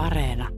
[0.00, 0.48] Areena.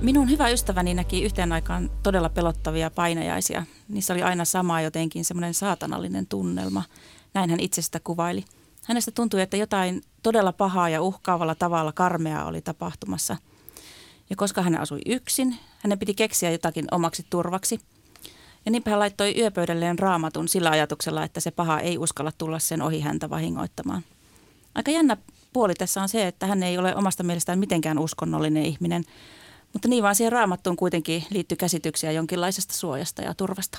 [0.00, 3.66] Minun hyvä ystäväni näki yhteen aikaan todella pelottavia painajaisia.
[3.88, 6.82] Niissä oli aina sama jotenkin semmoinen saatanallinen tunnelma.
[7.34, 8.44] Näin hän itsestä kuvaili.
[8.84, 13.36] Hänestä tuntui, että jotain todella pahaa ja uhkaavalla tavalla karmea oli tapahtumassa.
[14.30, 17.80] Ja koska hän asui yksin, hänen piti keksiä jotakin omaksi turvaksi.
[18.64, 22.82] Ja niinpä hän laittoi yöpöydälleen raamatun sillä ajatuksella, että se paha ei uskalla tulla sen
[22.82, 24.02] ohi häntä vahingoittamaan.
[24.74, 25.16] Aika jännä
[25.52, 29.04] puoli tässä on se, että hän ei ole omasta mielestään mitenkään uskonnollinen ihminen,
[29.72, 33.78] mutta niin vaan siihen raamattuun kuitenkin liittyy käsityksiä jonkinlaisesta suojasta ja turvasta.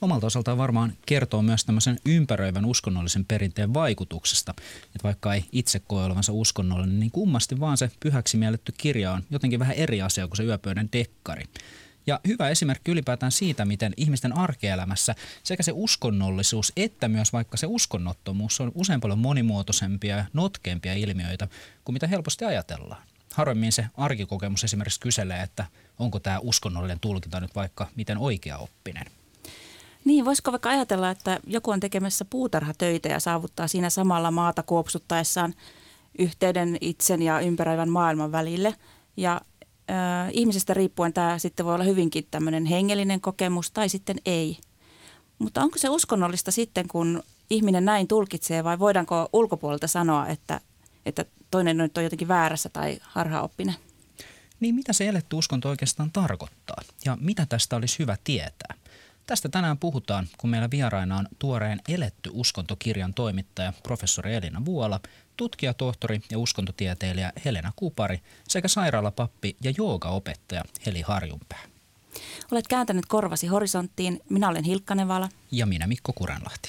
[0.00, 4.54] Omalta osaltaan varmaan kertoo myös tämmöisen ympäröivän uskonnollisen perinteen vaikutuksesta.
[4.84, 9.22] Että vaikka ei itse koe olevansa uskonnollinen, niin kummasti vaan se pyhäksi mielletty kirja on
[9.30, 11.44] jotenkin vähän eri asia kuin se yöpöydän dekkari.
[12.06, 17.66] Ja hyvä esimerkki ylipäätään siitä, miten ihmisten arkielämässä sekä se uskonnollisuus että myös vaikka se
[17.66, 21.48] uskonnottomuus on usein paljon monimuotoisempia ja notkeampia ilmiöitä
[21.84, 23.02] kuin mitä helposti ajatellaan.
[23.34, 25.66] Harvemmin se arkikokemus esimerkiksi kyselee, että
[25.98, 29.06] onko tämä uskonnollinen tulkinta nyt vaikka miten oikea oppinen.
[30.04, 35.54] Niin, voisiko vaikka ajatella, että joku on tekemässä puutarhatöitä ja saavuttaa siinä samalla maata kuopsuttaessaan
[36.18, 38.74] yhteyden itsen ja ympäröivän maailman välille.
[39.16, 39.40] Ja
[40.32, 44.58] ihmisestä riippuen tämä sitten voi olla hyvinkin tämmöinen hengellinen kokemus tai sitten ei.
[45.38, 50.60] Mutta onko se uskonnollista sitten, kun ihminen näin tulkitsee vai voidaanko ulkopuolelta sanoa, että,
[51.06, 53.74] että toinen nyt on jotenkin väärässä tai harhaoppinen?
[54.60, 58.74] Niin mitä se eletty uskonto oikeastaan tarkoittaa ja mitä tästä olisi hyvä tietää?
[59.26, 65.00] Tästä tänään puhutaan, kun meillä vieraina on tuoreen Eletty uskontokirjan toimittaja professori Elina Vuola,
[65.36, 71.62] tutkijatohtori ja uskontotieteilijä Helena Kupari sekä sairaalapappi ja joogaopettaja Heli Harjunpää.
[72.52, 74.20] Olet kääntänyt korvasi horisonttiin.
[74.28, 75.28] Minä olen Hilkka Nevala.
[75.50, 76.68] Ja minä Mikko Kurenlahti.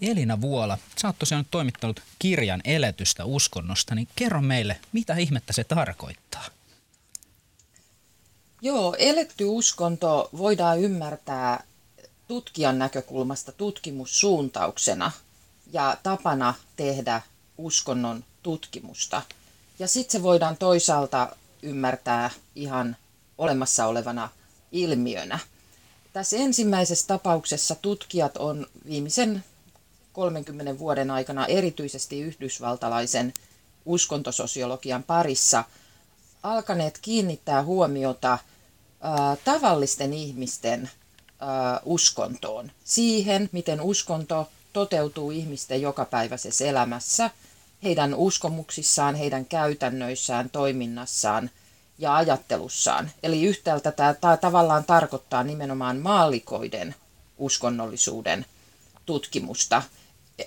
[0.00, 5.64] Elina Vuola, sä oot tosiaan toimittanut kirjan eletystä uskonnosta, niin kerro meille, mitä ihmettä se
[5.64, 6.44] tarkoittaa?
[8.62, 11.64] Joo, eletty uskonto voidaan ymmärtää
[12.28, 15.12] tutkijan näkökulmasta tutkimussuuntauksena
[15.72, 17.22] ja tapana tehdä
[17.58, 19.22] uskonnon tutkimusta.
[19.78, 22.96] Ja sitten se voidaan toisaalta ymmärtää ihan
[23.38, 24.28] olemassa olevana
[24.72, 25.38] ilmiönä.
[26.12, 29.44] Tässä ensimmäisessä tapauksessa tutkijat on viimeisen
[30.12, 33.34] 30 vuoden aikana erityisesti yhdysvaltalaisen
[33.86, 35.64] uskontososiologian parissa
[36.42, 38.38] alkaneet kiinnittää huomiota–
[39.44, 40.90] tavallisten ihmisten
[41.84, 47.30] uskontoon, siihen, miten uskonto toteutuu ihmisten jokapäiväisessä elämässä,
[47.82, 51.50] heidän uskomuksissaan, heidän käytännöissään, toiminnassaan
[51.98, 53.10] ja ajattelussaan.
[53.22, 56.94] Eli yhtäältä tämä, tavallaan tarkoittaa nimenomaan maallikoiden
[57.38, 58.46] uskonnollisuuden
[59.06, 59.82] tutkimusta.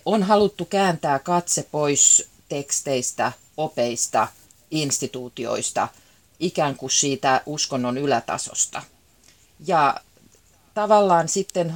[0.06, 4.28] On haluttu kääntää katse pois teksteistä, opeista,
[4.72, 5.88] instituutioista–
[6.40, 8.82] ikään kuin siitä uskonnon ylätasosta.
[9.68, 9.96] Ja
[10.74, 11.74] tavallaan sitten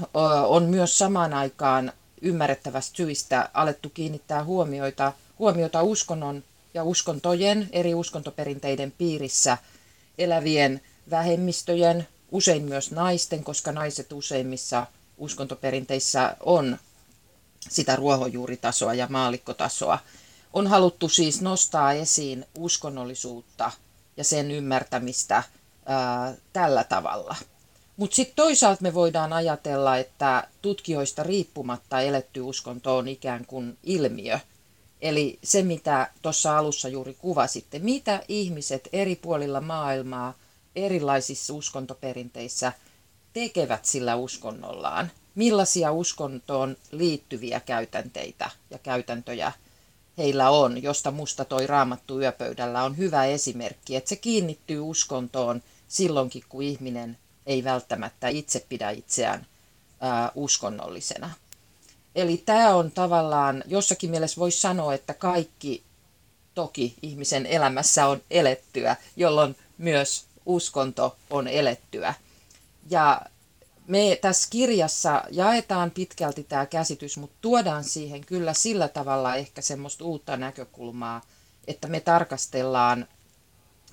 [0.48, 6.44] on myös samaan aikaan ymmärrettävästä syistä alettu kiinnittää huomioita, huomiota uskonnon
[6.74, 9.58] ja uskontojen, eri uskontoperinteiden piirissä
[10.18, 14.88] elävien vähemmistöjen, usein myös naisten, koska naiset useimmissa
[15.18, 16.78] uskontoperinteissä on
[17.70, 20.00] sitä ruohonjuuritasoa ja maallikkotasoa.
[20.54, 23.72] On haluttu siis nostaa esiin uskonnollisuutta
[24.18, 25.44] ja sen ymmärtämistä
[25.86, 27.36] ää, tällä tavalla.
[28.00, 34.40] Mutta sitten toisaalta me voidaan ajatella, että tutkijoista riippumatta eletty uskonto on ikään kuin ilmiö.
[35.02, 40.34] Eli se, mitä tuossa alussa juuri kuvasitte, mitä ihmiset eri puolilla maailmaa
[40.76, 42.74] erilaisissa uskontoperinteissä
[43.34, 49.52] tekevät sillä uskonnollaan, millaisia uskontoon liittyviä käytänteitä ja käytäntöjä
[50.18, 56.44] heillä on, josta musta toi raamattu yöpöydällä on hyvä esimerkki, että se kiinnittyy uskontoon silloinkin,
[56.50, 57.18] kun ihminen
[57.50, 59.46] ei välttämättä itse pidä itseään
[60.02, 61.30] ää, uskonnollisena.
[62.16, 65.84] Eli tämä on tavallaan, jossakin mielessä voisi sanoa, että kaikki
[66.56, 72.14] toki ihmisen elämässä on elettyä, jolloin myös uskonto on elettyä.
[72.90, 73.22] Ja
[73.88, 80.04] me tässä kirjassa jaetaan pitkälti tämä käsitys, mutta tuodaan siihen kyllä sillä tavalla ehkä semmoista
[80.04, 81.22] uutta näkökulmaa,
[81.68, 83.08] että me tarkastellaan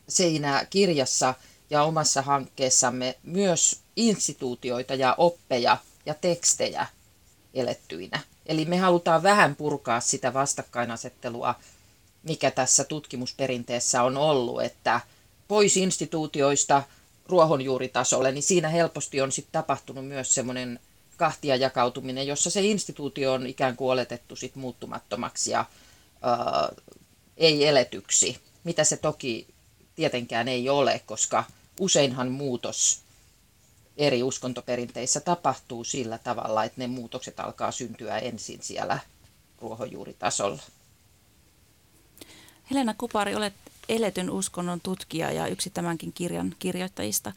[0.09, 1.35] siinä kirjassa
[1.71, 5.77] ja omassa hankkeessamme myös instituutioita ja oppeja
[6.07, 6.87] ja tekstejä
[7.55, 8.21] elettyinä.
[8.47, 11.55] Eli me halutaan vähän purkaa sitä vastakkainasettelua,
[12.23, 15.01] mikä tässä tutkimusperinteessä on ollut, että
[15.49, 16.83] pois instituutioista–
[17.29, 20.81] ruohonjuuritasolle, niin siinä helposti on sitten tapahtunut myös semmoinen
[21.17, 25.65] kahtia jakautuminen, jossa se instituutio on ikään kuin oletettu sit muuttumattomaksi ja
[26.23, 26.73] ää,
[27.37, 29.47] ei eletyksi, mitä se toki
[29.97, 31.45] tietenkään ei ole, koska
[31.81, 33.01] useinhan muutos
[33.97, 38.99] eri uskontoperinteissä tapahtuu sillä tavalla, että ne muutokset alkaa syntyä ensin siellä
[39.61, 40.63] ruohonjuuritasolla.
[42.71, 43.55] Helena Kupari, olet
[43.89, 47.33] eletyn uskonnon tutkija ja yksi tämänkin kirjan kirjoittajista.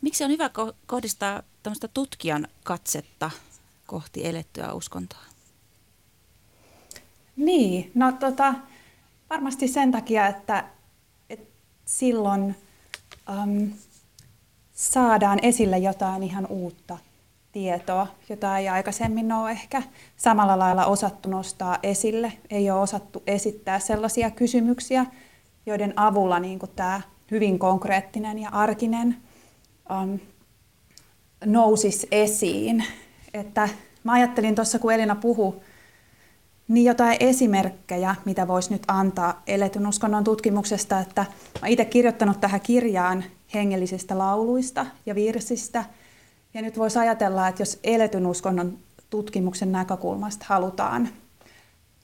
[0.00, 0.50] Miksi on hyvä
[0.86, 3.30] kohdistaa tämmöistä tutkijan katsetta
[3.86, 5.20] kohti elettyä uskontoa?
[7.36, 8.54] Niin, no tota,
[9.30, 10.79] varmasti sen takia, että, että
[11.90, 12.54] silloin
[13.42, 13.70] äm,
[14.72, 16.98] saadaan esille jotain ihan uutta
[17.52, 19.82] tietoa, jota ei aikaisemmin ole ehkä
[20.16, 22.32] samalla lailla osattu nostaa esille.
[22.50, 25.06] Ei ole osattu esittää sellaisia kysymyksiä,
[25.66, 27.00] joiden avulla niin kuin tämä
[27.30, 29.16] hyvin konkreettinen ja arkinen
[30.02, 30.18] um,
[31.44, 32.84] nousisi esiin.
[33.34, 33.68] Että
[34.04, 35.60] mä ajattelin tuossa, kun Elina puhui,
[36.70, 41.26] niin jotain esimerkkejä, mitä voisi nyt antaa eletyn uskonnon tutkimuksesta, että
[41.62, 43.24] mä itse kirjoittanut tähän kirjaan
[43.54, 45.84] hengellisistä lauluista ja virsistä.
[46.54, 48.78] Ja nyt voisi ajatella, että jos eletyn uskonnon
[49.10, 51.08] tutkimuksen näkökulmasta halutaan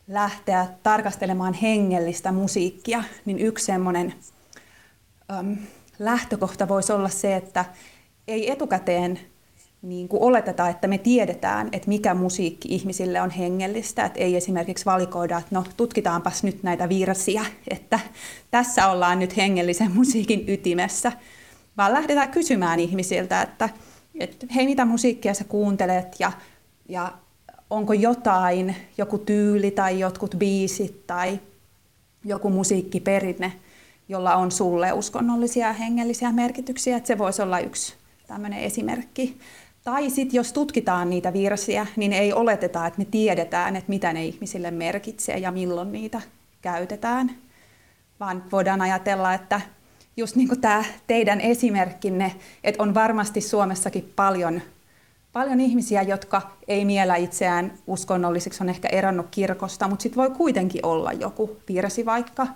[0.08, 4.14] lähteä tarkastelemaan hengellistä musiikkia, niin yksi semmoinen
[5.98, 7.64] lähtökohta voisi olla se, että
[8.28, 9.20] ei etukäteen
[9.82, 14.04] niin kuin oleteta, että me tiedetään, että mikä musiikki ihmisille on hengellistä.
[14.04, 18.00] Että ei esimerkiksi valikoida, että no tutkitaanpas nyt näitä virsiä, että
[18.50, 21.12] tässä ollaan nyt hengellisen musiikin ytimessä.
[21.76, 23.68] Vaan lähdetään kysymään ihmisiltä, että,
[24.20, 26.32] että hei, mitä musiikkia sä kuuntelet ja,
[26.88, 27.12] ja
[27.70, 31.40] onko jotain, joku tyyli tai jotkut biisit tai
[32.24, 33.52] joku musiikkiperinne,
[34.08, 36.96] jolla on sulle uskonnollisia ja hengellisiä merkityksiä.
[36.96, 37.94] Että se voisi olla yksi
[38.26, 39.38] tämmöinen esimerkki.
[39.86, 44.24] Tai sitten jos tutkitaan niitä virsiä, niin ei oleteta, että me tiedetään, että mitä ne
[44.24, 46.20] ihmisille merkitsee ja milloin niitä
[46.62, 47.30] käytetään,
[48.20, 49.60] vaan voidaan ajatella, että
[50.16, 52.34] just niin kuin tämä teidän esimerkkinne,
[52.64, 54.62] että on varmasti Suomessakin paljon,
[55.32, 60.86] paljon ihmisiä, jotka ei miellä itseään uskonnollisiksi, on ehkä eronnut kirkosta, mutta sitten voi kuitenkin
[60.86, 62.46] olla joku virsi vaikka,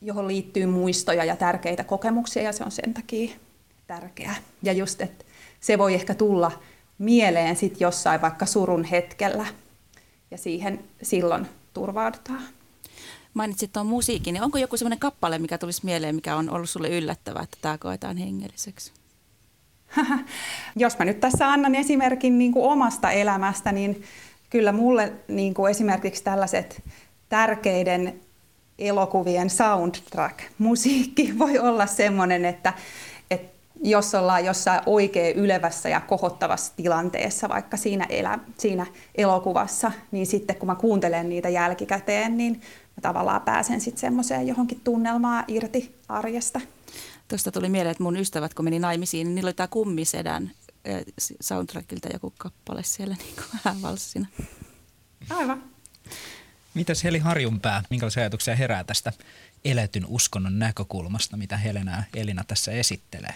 [0.00, 3.34] johon liittyy muistoja ja tärkeitä kokemuksia, ja se on sen takia
[3.86, 4.34] tärkeää.
[4.62, 5.24] Ja just, että
[5.62, 6.52] se voi ehkä tulla
[6.98, 9.46] mieleen sit jossain vaikka surun hetkellä,
[10.30, 12.42] ja siihen silloin turvaudutaan.
[13.34, 16.88] Mainitsit tuon musiikin, niin onko joku sellainen kappale, mikä tulisi mieleen, mikä on ollut sulle
[16.88, 18.92] yllättävää, että tämä koetaan hengelliseksi?
[20.76, 24.02] Jos mä nyt tässä annan esimerkin niin kuin omasta elämästä, niin
[24.50, 26.82] kyllä mulle niin kuin esimerkiksi tällaiset
[27.28, 28.20] tärkeiden
[28.78, 32.72] elokuvien soundtrack-musiikki voi olla semmoinen, että
[33.82, 40.56] jos ollaan jossain oikein ylevässä ja kohottavassa tilanteessa, vaikka siinä, elä, siinä elokuvassa, niin sitten
[40.56, 42.52] kun mä kuuntelen niitä jälkikäteen, niin
[42.96, 46.60] mä tavallaan pääsen sitten semmoiseen johonkin tunnelmaan irti arjesta.
[47.28, 50.50] Tuosta tuli mieleen, että mun ystävät, kun meni naimisiin, niin niillä oli tämä kummisedän
[51.40, 54.26] soundtrackilta joku kappale siellä niin kuin vähän valssina.
[55.30, 55.62] Aivan.
[56.74, 59.12] Mitäs Heli Harjunpää, minkälaisia ajatuksia herää tästä
[59.64, 63.34] eletyn uskonnon näkökulmasta, mitä Helena ja Elina tässä esittelee?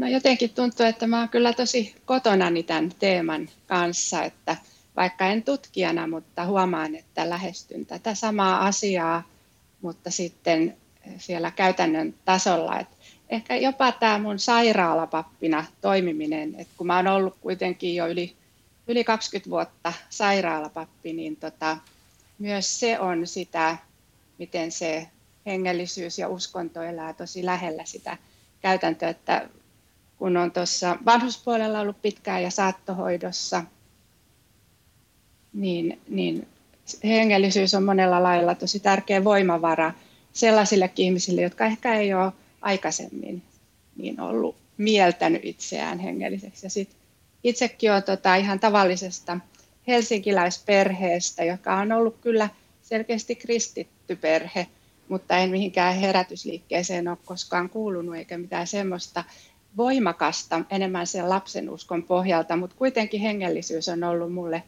[0.00, 4.56] No jotenkin tuntuu, että mä oon kyllä tosi kotonani tämän teeman kanssa, että
[4.96, 9.22] vaikka en tutkijana, mutta huomaan, että lähestyn tätä samaa asiaa,
[9.82, 10.76] mutta sitten
[11.18, 12.78] siellä käytännön tasolla.
[12.78, 12.96] Että
[13.28, 18.36] ehkä jopa tämä mun sairaalapappina toimiminen, että kun mä oon ollut kuitenkin jo yli,
[18.86, 21.76] yli 20 vuotta sairaalapappi, niin tota,
[22.38, 23.76] myös se on sitä,
[24.38, 25.08] miten se
[25.46, 28.16] hengellisyys ja uskonto elää tosi lähellä sitä
[28.60, 29.48] käytäntöä, että
[30.20, 33.64] kun on tuossa vanhuspuolella ollut pitkään ja saattohoidossa,
[35.52, 36.48] niin, niin
[37.04, 39.92] hengellisyys on monella lailla tosi tärkeä voimavara
[40.32, 43.42] sellaisille ihmisille, jotka ehkä ei ole aikaisemmin
[43.96, 46.66] niin ollut mieltänyt itseään hengelliseksi.
[46.66, 46.96] Ja sit
[47.44, 49.38] itsekin olen tota ihan tavallisesta
[49.86, 52.48] helsinkiläisperheestä, joka on ollut kyllä
[52.82, 54.66] selkeästi kristitty perhe,
[55.08, 59.24] mutta en mihinkään herätysliikkeeseen ole koskaan kuulunut eikä mitään semmoista
[59.76, 64.62] voimakasta enemmän sen lapsen uskon pohjalta, mutta kuitenkin hengellisyys on ollut mulle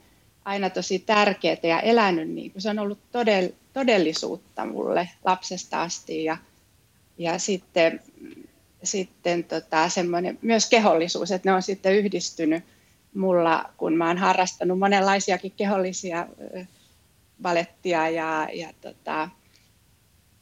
[0.44, 6.24] aina tosi tärkeää ja elänyt niin kuin se on ollut todell, todellisuutta mulle lapsesta asti
[6.24, 6.36] ja,
[7.18, 8.00] ja sitten,
[8.82, 12.64] sitten tota, semmoinen myös kehollisuus, että ne on sitten yhdistynyt
[13.14, 16.26] mulla, kun mä oon harrastanut monenlaisiakin kehollisia
[17.42, 19.28] valettia ja, ja, tota,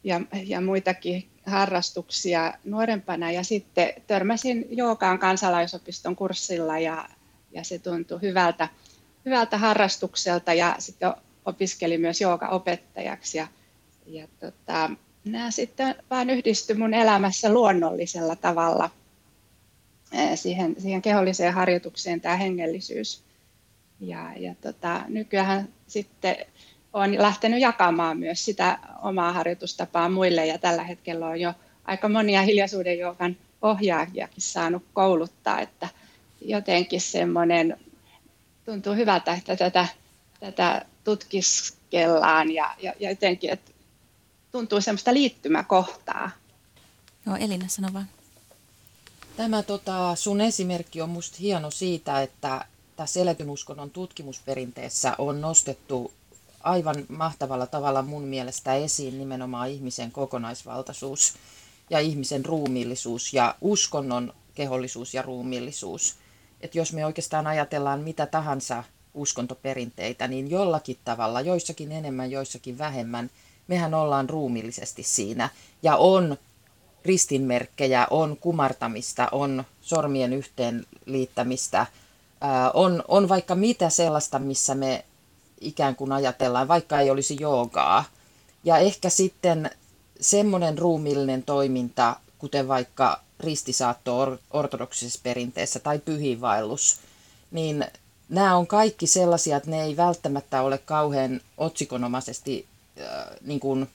[0.04, 3.30] ja, ja muitakin harrastuksia nuorempana.
[3.30, 7.08] Ja sitten törmäsin Jookaan kansalaisopiston kurssilla ja,
[7.52, 8.68] ja se tuntui hyvältä,
[9.24, 10.54] hyvältä harrastukselta.
[10.54, 11.12] Ja sitten
[11.44, 12.20] opiskelin myös
[12.50, 13.46] opettajaksi ja,
[14.06, 14.90] ja tota,
[15.24, 18.90] nämä sitten vaan yhdistyi mun elämässä luonnollisella tavalla
[20.34, 23.22] siihen, siihen keholliseen harjoitukseen tämä hengellisyys.
[24.00, 26.36] Ja, ja tota, nykyään sitten
[26.92, 31.54] olen lähtenyt jakamaan myös sitä omaa harjoitustapaa muille ja tällä hetkellä on jo
[31.84, 35.88] aika monia hiljaisuuden joukan ohjaajakin saanut kouluttaa, että
[36.40, 37.76] jotenkin semmoinen
[38.64, 39.88] tuntuu hyvältä, että tätä,
[40.40, 43.70] tätä tutkiskellaan ja, ja, ja jotenkin, että
[44.52, 46.30] tuntuu semmoista liittymäkohtaa.
[47.26, 48.08] Joo, Elina, sano vaan.
[49.36, 52.64] Tämä tota, sun esimerkki on musta hieno siitä, että
[52.96, 56.12] tässä eletyn uskonnon tutkimusperinteessä on nostettu
[56.60, 61.34] aivan mahtavalla tavalla mun mielestä esiin nimenomaan ihmisen kokonaisvaltaisuus
[61.90, 66.14] ja ihmisen ruumiillisuus ja uskonnon kehollisuus ja ruumiillisuus.
[66.60, 73.30] Että jos me oikeastaan ajatellaan mitä tahansa uskontoperinteitä, niin jollakin tavalla, joissakin enemmän, joissakin vähemmän,
[73.68, 75.48] mehän ollaan ruumiillisesti siinä.
[75.82, 76.36] Ja on
[77.04, 81.86] ristinmerkkejä, on kumartamista, on sormien yhteenliittämistä,
[82.74, 85.04] on, on vaikka mitä sellaista, missä me
[85.60, 88.04] ikään kuin ajatellaan, vaikka ei olisi joogaa.
[88.64, 89.70] Ja ehkä sitten
[90.20, 96.96] semmoinen ruumiillinen toiminta, kuten vaikka ristisaatto ortodoksisessa perinteessä tai pyhiinvaellus,
[97.50, 97.84] niin
[98.28, 102.66] nämä on kaikki sellaisia, että ne ei välttämättä ole kauhean otsikonomaisesti
[103.00, 103.06] äh,
[103.42, 103.88] niin kuin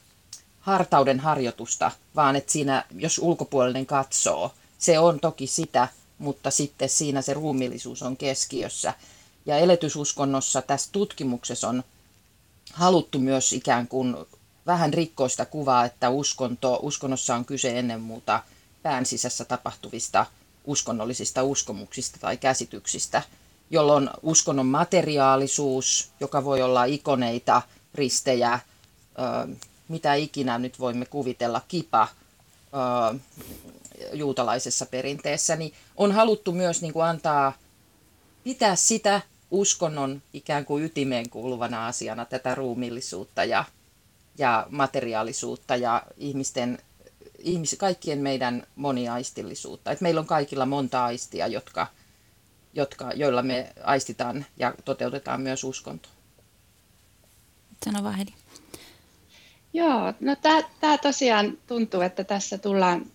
[0.60, 7.22] hartauden harjoitusta, vaan että siinä, jos ulkopuolinen katsoo, se on toki sitä, mutta sitten siinä
[7.22, 8.94] se ruumillisuus on keskiössä.
[9.46, 11.84] Ja eletysuskonnossa tässä tutkimuksessa on
[12.74, 14.16] haluttu myös ikään kuin
[14.66, 18.44] vähän rikkoista kuvaa, että uskonto, uskonnossa on kyse ennen muuta
[18.84, 20.26] pään sisässä tapahtuvista
[20.66, 23.22] uskonnollisista uskomuksista tai käsityksistä,
[23.70, 27.62] jolloin uskonnon materiaalisuus, joka voi olla ikoneita,
[27.94, 28.60] ristejä,
[29.88, 32.08] mitä ikinä nyt voimme kuvitella, kipa
[34.14, 37.54] juutalaisessa perinteessä, niin on haluttu myös niin kuin antaa,
[38.44, 39.22] pitää sitä
[39.56, 43.64] uskonnon ikään kuin ytimeen kuuluvana asiana tätä ruumillisuutta ja,
[44.38, 46.80] ja materiaalisuutta ja ihmisten,
[47.40, 49.92] ihmis, kaikkien meidän moniaistillisuutta.
[49.92, 51.88] Et meillä on kaikilla monta aistia, jotka,
[52.74, 56.10] jotka, joilla me aistitaan ja toteutetaan myös uskonto.
[57.86, 58.26] Sano vaan.
[59.74, 60.36] Joo, no
[60.80, 63.06] tämä tosiaan tuntuu, että tässä tullaan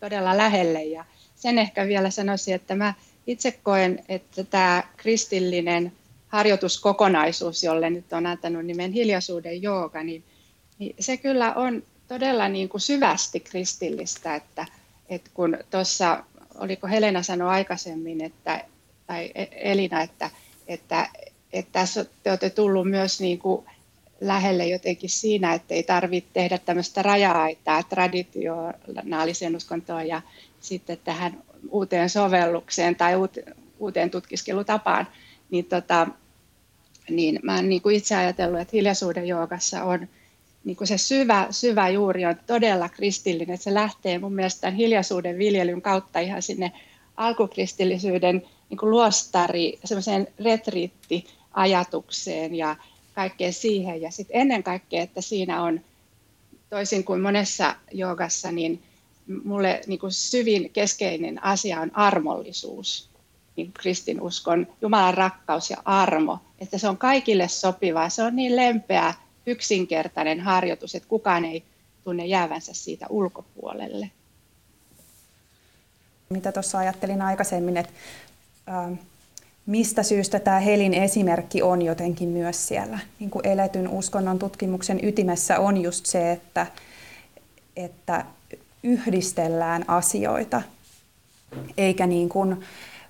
[0.00, 1.04] todella lähelle ja
[1.36, 2.94] sen ehkä vielä sanoisin, että mä
[3.28, 5.92] itse koen, että tämä kristillinen
[6.28, 10.24] harjoituskokonaisuus, jolle nyt on antanut nimen hiljaisuuden jooga, niin,
[10.78, 14.66] niin se kyllä on todella niin kuin syvästi kristillistä, että,
[15.08, 18.64] että kun tuossa, oliko Helena sanoi aikaisemmin, että,
[19.06, 20.30] tai e-, Elina, että,
[20.68, 21.08] että,
[21.52, 23.66] että tässä te olette tullut myös niin kuin
[24.20, 30.22] lähelle jotenkin siinä, että ei tarvitse tehdä tämmöistä raja-aitaa traditionaaliseen uskontoon ja
[30.60, 33.12] sitten tähän uuteen sovellukseen tai
[33.78, 35.06] uuteen tutkiskelutapaan,
[35.50, 36.06] niin, tota,
[37.10, 40.08] niin mä oon niin kuin itse ajatellut, että hiljaisuuden joogassa on
[40.64, 44.76] niin kuin se syvä, syvä juuri on todella kristillinen, että se lähtee mun mielestä tämän
[44.76, 46.72] hiljaisuuden viljelyn kautta ihan sinne
[47.16, 52.76] alkukristillisyyden niin kuin luostari, semmoiseen retriittiajatukseen ja
[53.14, 54.02] kaikkeen siihen.
[54.02, 55.80] Ja sitten ennen kaikkea, että siinä on,
[56.70, 58.82] toisin kuin monessa joogassa, niin
[59.44, 63.10] mulle niin kuin syvin keskeinen asia on armollisuus,
[63.56, 69.14] niin kristinuskon, Jumalan rakkaus ja armo, että se on kaikille sopivaa, se on niin lempeä,
[69.46, 71.62] yksinkertainen harjoitus, että kukaan ei
[72.04, 74.10] tunne jäävänsä siitä ulkopuolelle.
[76.28, 77.92] Mitä tuossa ajattelin aikaisemmin, että
[79.66, 85.58] mistä syystä tämä Helin esimerkki on jotenkin myös siellä niin kuin eletyn uskonnon tutkimuksen ytimessä
[85.58, 86.66] on just se, että,
[87.76, 88.24] että
[88.82, 90.62] yhdistellään asioita,
[91.78, 92.56] eikä niin kuin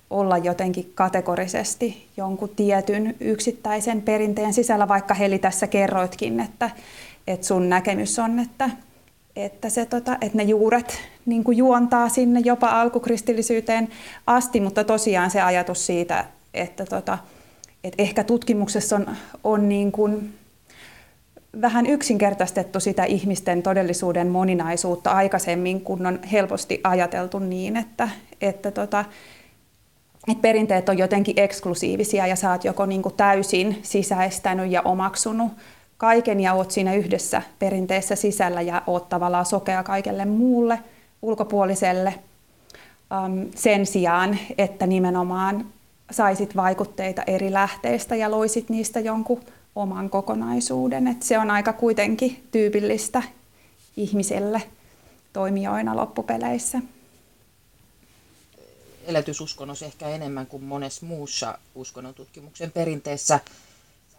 [0.09, 6.69] olla jotenkin kategorisesti jonkun tietyn yksittäisen perinteen sisällä, vaikka Heli tässä kerroitkin, että,
[7.27, 8.69] että sun näkemys on, että,
[9.35, 13.89] että, se, tota, että ne juuret niin kuin juontaa sinne jopa alkukristillisyyteen
[14.27, 17.17] asti, mutta tosiaan se ajatus siitä, että, tota,
[17.83, 19.07] että ehkä tutkimuksessa on,
[19.43, 20.38] on niin kuin
[21.61, 28.09] vähän yksinkertaistettu sitä ihmisten todellisuuden moninaisuutta aikaisemmin, kun on helposti ajateltu niin, että,
[28.41, 29.05] että, tota,
[30.27, 35.51] että perinteet on jotenkin eksklusiivisia ja sä oot joko niin kuin täysin sisäistänyt ja omaksunut
[35.97, 40.79] kaiken ja oot siinä yhdessä perinteessä sisällä ja oot tavallaan sokea kaikelle muulle
[41.21, 42.13] ulkopuoliselle
[43.55, 45.65] sen sijaan, että nimenomaan
[46.11, 49.41] saisit vaikutteita eri lähteistä ja loisit niistä jonkun
[49.75, 51.07] oman kokonaisuuden.
[51.07, 53.23] Et se on aika kuitenkin tyypillistä
[53.97, 54.61] ihmiselle
[55.33, 56.81] toimijoina loppupeleissä.
[59.05, 63.39] Elätysuskonnossa ehkä enemmän kuin monessa muussa uskonnon tutkimuksen perinteessä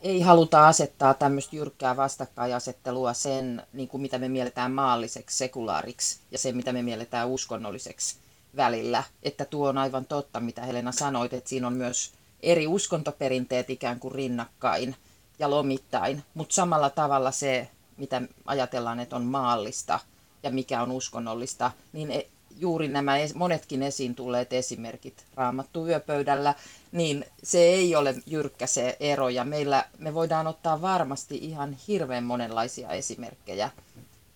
[0.02, 6.38] ei haluta asettaa tämmöistä jyrkkää vastakkainasettelua sen, niin kuin mitä me mielletään maalliseksi, sekulaariksi ja
[6.38, 8.16] sen, mitä me mielletään uskonnolliseksi
[8.56, 9.04] välillä.
[9.22, 14.00] Että tuo on aivan totta, mitä Helena sanoit, että siinä on myös eri uskontoperinteet ikään
[14.00, 14.96] kuin rinnakkain
[15.40, 20.00] ja lomittain, mutta samalla tavalla se, mitä ajatellaan, että on maallista
[20.42, 22.26] ja mikä on uskonnollista, niin e,
[22.58, 26.54] juuri nämä monetkin esiin tulleet esimerkit raamattu yöpöydällä,
[26.92, 32.24] niin se ei ole jyrkkä se ero ja meillä me voidaan ottaa varmasti ihan hirveän
[32.24, 33.70] monenlaisia esimerkkejä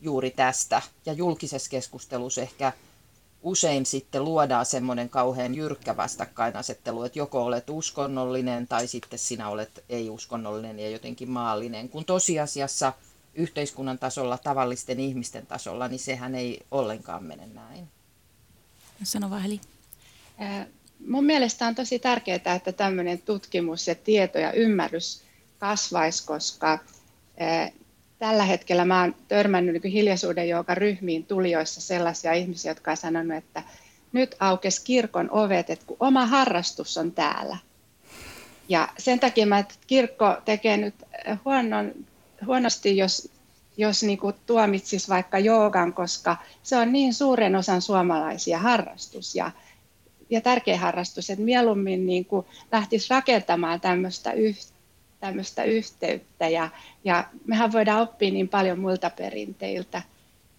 [0.01, 0.83] juuri tästä.
[1.07, 2.73] Ja julkisessa keskustelussa ehkä
[3.45, 9.85] usein sitten luodaan semmoinen kauhean jyrkkä vastakkainasettelu, että joko olet uskonnollinen tai sitten sinä olet
[9.89, 12.93] ei-uskonnollinen ja jotenkin maallinen, kun tosiasiassa
[13.35, 17.89] yhteiskunnan tasolla, tavallisten ihmisten tasolla, niin sehän ei ollenkaan mene näin.
[19.03, 19.61] Sano vaan Heli.
[21.07, 25.23] Mun mielestä on tosi tärkeää, että tämmöinen tutkimus ja tieto ja ymmärrys
[25.59, 26.79] kasvaisi, koska
[28.25, 33.63] tällä hetkellä mä oon törmännyt niin hiljaisuuden ryhmiin tulijoissa sellaisia ihmisiä, jotka on sanonut, että
[34.13, 37.57] nyt aukesi kirkon ovet, että kun oma harrastus on täällä.
[38.69, 40.95] Ja sen takia mä, että kirkko tekee nyt
[41.45, 41.93] huonon,
[42.47, 43.31] huonosti, jos,
[43.77, 49.51] jos niin kuin tuomitsisi vaikka joogan, koska se on niin suuren osan suomalaisia harrastus ja,
[50.31, 54.74] ja tärkeä harrastus, että mieluummin niin kuin lähtisi rakentamaan tämmöistä yhteyttä
[55.25, 56.71] tämmöistä yhteyttä ja,
[57.05, 60.03] ja mehän voidaan oppia niin paljon muilta perinteiltä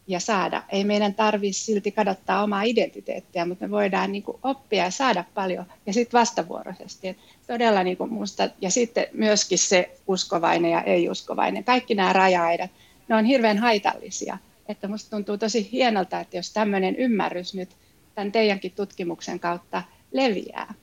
[0.07, 0.63] ja saada.
[0.69, 5.23] Ei meidän tarvitse silti kadottaa omaa identiteettiä, mutta me voidaan niin kuin oppia ja saada
[5.33, 7.07] paljon ja sitten vastavuoroisesti.
[7.07, 7.17] Et
[7.47, 12.71] todella niin kuin musta, ja sitten myöskin se uskovainen ja ei-uskovainen, kaikki nämä raja-aidat,
[13.07, 14.37] ne on hirveän haitallisia.
[14.69, 17.69] Että musta tuntuu tosi hienolta, että jos tämmöinen ymmärrys nyt
[18.15, 20.73] tämän teidänkin tutkimuksen kautta leviää.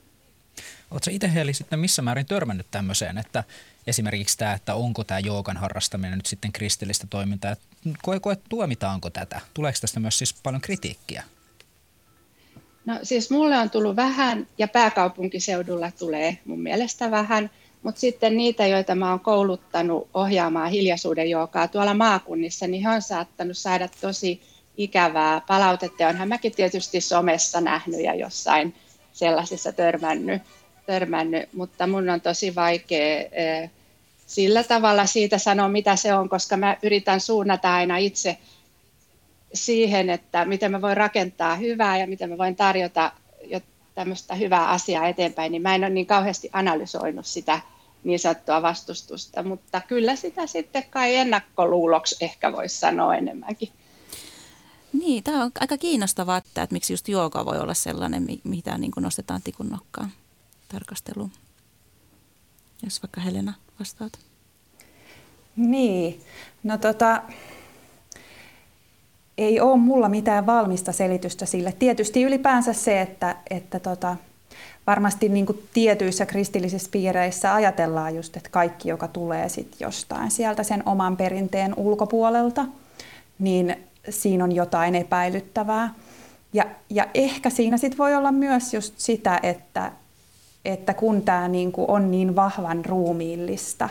[0.91, 3.45] Oletko itse Heli sitten missä määrin törmännyt tämmöiseen, että
[3.87, 7.57] esimerkiksi tämä, että onko tämä joogan harrastaminen nyt sitten kristillistä toimintaa,
[8.03, 9.41] koe, koe tuomitaanko tätä?
[9.55, 11.25] Tuleeko tästä myös siis paljon kritiikkiä?
[12.87, 17.51] No siis mulle on tullut vähän ja pääkaupunkiseudulla tulee mun mielestä vähän,
[17.83, 23.03] mutta sitten niitä, joita mä oon kouluttanut ohjaamaan hiljaisuuden joogaa tuolla maakunnissa, niin he on
[23.03, 24.43] saattanut saada tosi
[24.77, 26.09] ikävää palautetta.
[26.09, 28.75] Onhan mäkin tietysti somessa nähnyt ja jossain
[29.13, 30.43] sellaisissa törmännyt
[30.87, 33.25] törmännyt, mutta mun on tosi vaikea
[34.27, 38.39] sillä tavalla siitä sanoa, mitä se on, koska mä yritän suunnata aina itse
[39.55, 43.13] siihen, että miten mä voin rakentaa hyvää ja miten mä voin tarjota
[43.45, 43.61] jo
[43.95, 47.61] tämmöistä hyvää asiaa eteenpäin, niin mä en ole niin kauheasti analysoinut sitä
[48.05, 53.69] niin sanottua vastustusta, mutta kyllä sitä sitten kai ennakkoluuloksi ehkä voisi sanoa enemmänkin.
[54.93, 58.93] Niin, tämä on aika kiinnostavaa, että, että miksi just jooga voi olla sellainen, mitä niin
[59.01, 60.13] nostetaan tikun nokkaan
[60.73, 61.31] tarkasteluun.
[62.83, 64.13] Jos vaikka Helena vastaat.
[65.57, 66.21] Niin,
[66.63, 67.23] no tota,
[69.39, 71.73] ei ole mulla mitään valmista selitystä sille.
[71.73, 74.17] Tietysti ylipäänsä se, että, että tota,
[74.87, 80.63] varmasti niin kuin tietyissä kristillisissä piireissä ajatellaan just, että kaikki, joka tulee sit jostain sieltä
[80.63, 82.65] sen oman perinteen ulkopuolelta,
[83.39, 83.77] niin
[84.09, 85.95] siinä on jotain epäilyttävää.
[86.53, 89.93] Ja, ja ehkä siinä sit voi olla myös just sitä, että,
[90.65, 93.89] että kun tämä niin kuin on niin vahvan ruumiillista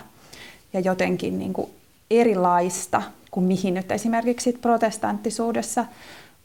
[0.73, 1.69] ja jotenkin niin kuin
[2.11, 5.85] erilaista kuin mihin nyt esimerkiksi protestanttisuudessa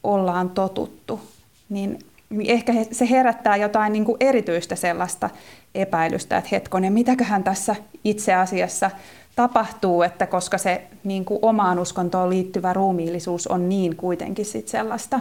[0.05, 1.21] ollaan totuttu,
[1.69, 1.99] niin
[2.47, 5.31] ehkä se herättää jotain niin kuin erityistä sellaista
[5.75, 8.91] epäilystä, että hetkonen, mitäköhän tässä itse asiassa
[9.37, 15.21] tapahtuu, että koska se niin kuin omaan uskontoon liittyvä ruumiillisuus on niin kuitenkin sit sellaista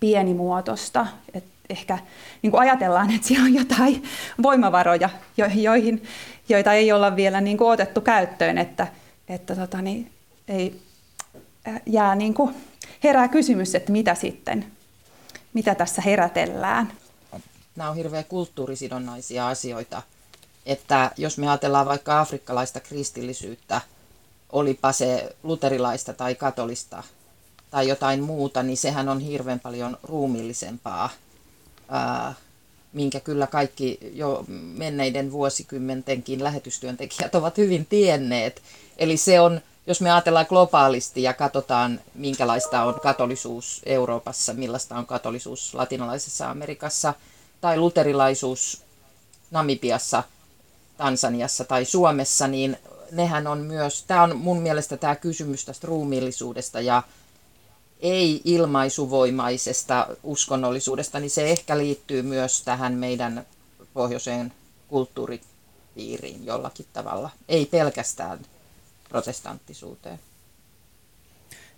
[0.00, 1.98] pienimuotoista, että ehkä
[2.42, 4.02] niin kuin ajatellaan, että siellä on jotain
[4.42, 5.10] voimavaroja,
[5.54, 6.02] joihin,
[6.48, 8.86] joita ei olla vielä niin kuin otettu käyttöön, että,
[9.28, 10.10] että tota, niin,
[10.48, 10.80] ei
[11.68, 12.54] äh, jää niin kuin,
[13.04, 14.66] herää kysymys, että mitä sitten,
[15.54, 16.92] mitä tässä herätellään.
[17.76, 20.02] Nämä on hirveän kulttuurisidonnaisia asioita,
[20.66, 23.80] että jos me ajatellaan vaikka afrikkalaista kristillisyyttä,
[24.52, 27.02] olipa se luterilaista tai katolista
[27.70, 31.10] tai jotain muuta, niin sehän on hirveän paljon ruumillisempaa
[32.92, 38.62] minkä kyllä kaikki jo menneiden vuosikymmentenkin lähetystyöntekijät ovat hyvin tienneet.
[38.98, 45.06] Eli se on, jos me ajatellaan globaalisti ja katsotaan, minkälaista on katolisuus Euroopassa, millaista on
[45.06, 47.14] katolisuus latinalaisessa Amerikassa
[47.60, 48.82] tai luterilaisuus
[49.50, 50.22] Namibiassa,
[50.96, 52.76] Tansaniassa tai Suomessa, niin
[53.12, 57.02] nehän on myös, tämä on mun mielestä tämä kysymys tästä ruumiillisuudesta ja
[58.00, 63.46] ei-ilmaisuvoimaisesta uskonnollisuudesta, niin se ehkä liittyy myös tähän meidän
[63.94, 64.52] pohjoiseen
[64.88, 67.30] kulttuuripiiriin jollakin tavalla.
[67.48, 68.38] Ei pelkästään
[69.08, 70.18] protestanttisuuteen.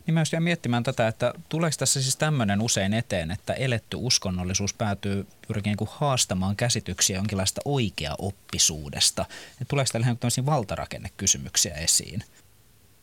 [0.06, 4.74] Niin myös jäin miettimään tätä, että tuleeko tässä siis tämmöinen usein eteen, että eletty uskonnollisuus
[4.74, 9.24] päätyy pyrkiä niin haastamaan käsityksiä jonkinlaista oikea-oppisuudesta.
[9.52, 12.24] Että tuleeko täällä ihan tämmöisiä valtarakennekysymyksiä esiin?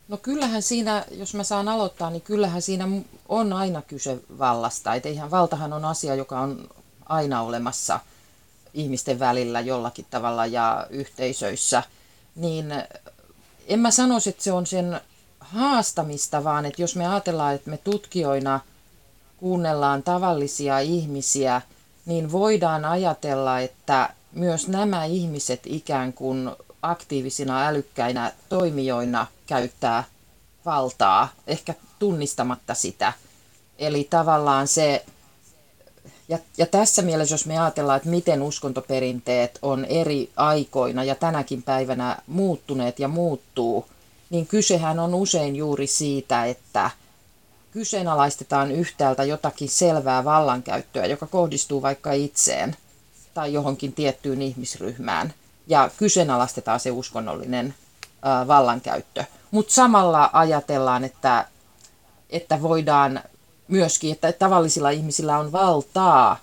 [0.08, 2.88] No kyllähän siinä, jos mä saan aloittaa, niin kyllähän siinä
[3.30, 4.94] on aina kyse vallasta.
[4.94, 6.70] Et eihän valtahan on asia, joka on
[7.06, 8.00] aina olemassa
[8.74, 11.84] ihmisten välillä jollakin tavalla ja yhteisöissä.
[12.36, 12.74] Niin
[13.68, 15.02] en mä sanoisi, että se on sen
[15.39, 18.60] haastamista, vaan että jos me ajatellaan, että me tutkijoina
[19.38, 21.62] kuunnellaan tavallisia ihmisiä,
[22.06, 26.52] niin voidaan ajatella, että myös nämä ihmiset ikään kuin
[26.84, 30.04] aktiivisina älykkäinä toimijoina käyttää
[30.65, 33.13] valtaa, ehkä tunnistamatta sitä.
[33.80, 35.06] Eli tavallaan se,
[36.28, 41.63] ja, ja tässä mielessä jos me ajatellaan, että miten uskontoperinteet on eri aikoina ja tänäkin
[41.63, 43.86] päivänä muuttuneet ja muuttuu,
[44.30, 46.91] niin kysehän on usein juuri siitä, että
[47.72, 52.76] kyseenalaistetaan yhtäältä jotakin selvää vallankäyttöä, joka kohdistuu vaikka itseen
[53.34, 55.34] tai johonkin tiettyyn ihmisryhmään,
[55.67, 57.76] ja kyseenalaistetaan se uskonnollinen
[58.47, 59.23] vallankäyttö.
[59.52, 61.47] Mutta samalla ajatellaan, että,
[62.30, 63.21] että voidaan
[63.67, 66.38] myöskin, että tavallisilla ihmisillä on valtaa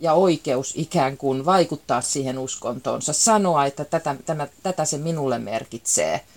[0.00, 6.20] ja oikeus ikään kuin vaikuttaa siihen uskontoonsa, sanoa, että tätä, tämä, tätä se minulle merkitsee–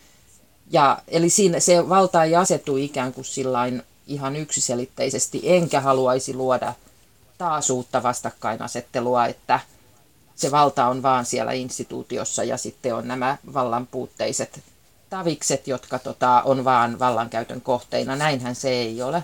[0.71, 6.73] ja, eli siinä se valta ei asetu ikään kuin sillain ihan yksiselitteisesti, enkä haluaisi luoda
[7.37, 9.59] taas uutta vastakkainasettelua, että
[10.43, 14.63] se valta on vaan siellä instituutiossa ja sitten on nämä vallanpuutteiset
[15.09, 18.15] tavikset, jotka tota, on vaan vallankäytön kohteina.
[18.15, 19.23] Näinhän se ei ole.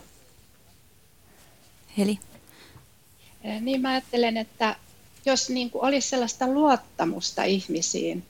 [1.97, 2.19] Heli?
[3.61, 4.75] Niin mä ajattelen, että
[5.25, 8.23] jos niin kuin olisi sellaista luottamusta ihmisiin,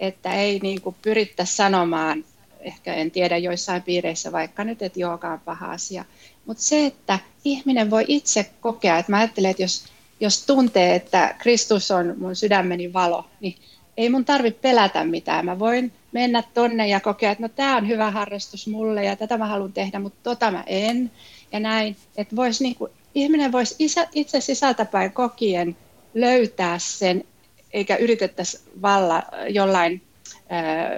[0.00, 2.24] että ei niin kuin pyrittäisi sanomaan
[2.60, 6.04] ehkä en tiedä joissain piireissä vaikka nyt, että jooga on paha asia.
[6.46, 9.84] Mutta se, että ihminen voi itse kokea, että mä ajattelen, että jos,
[10.22, 13.54] jos tuntee, että Kristus on mun sydämeni valo, niin
[13.96, 15.44] ei mun tarvitse pelätä mitään.
[15.44, 19.38] Mä voin mennä tonne ja kokea, että no tämä on hyvä harrastus mulle ja tätä
[19.38, 21.10] mä haluan tehdä, mutta tota mä en.
[21.52, 23.74] Ja näin, että vois niinku, ihminen voisi
[24.14, 25.76] itse sisältäpäin kokien
[26.14, 27.24] löytää sen,
[27.72, 30.02] eikä yritettäisi valla jollain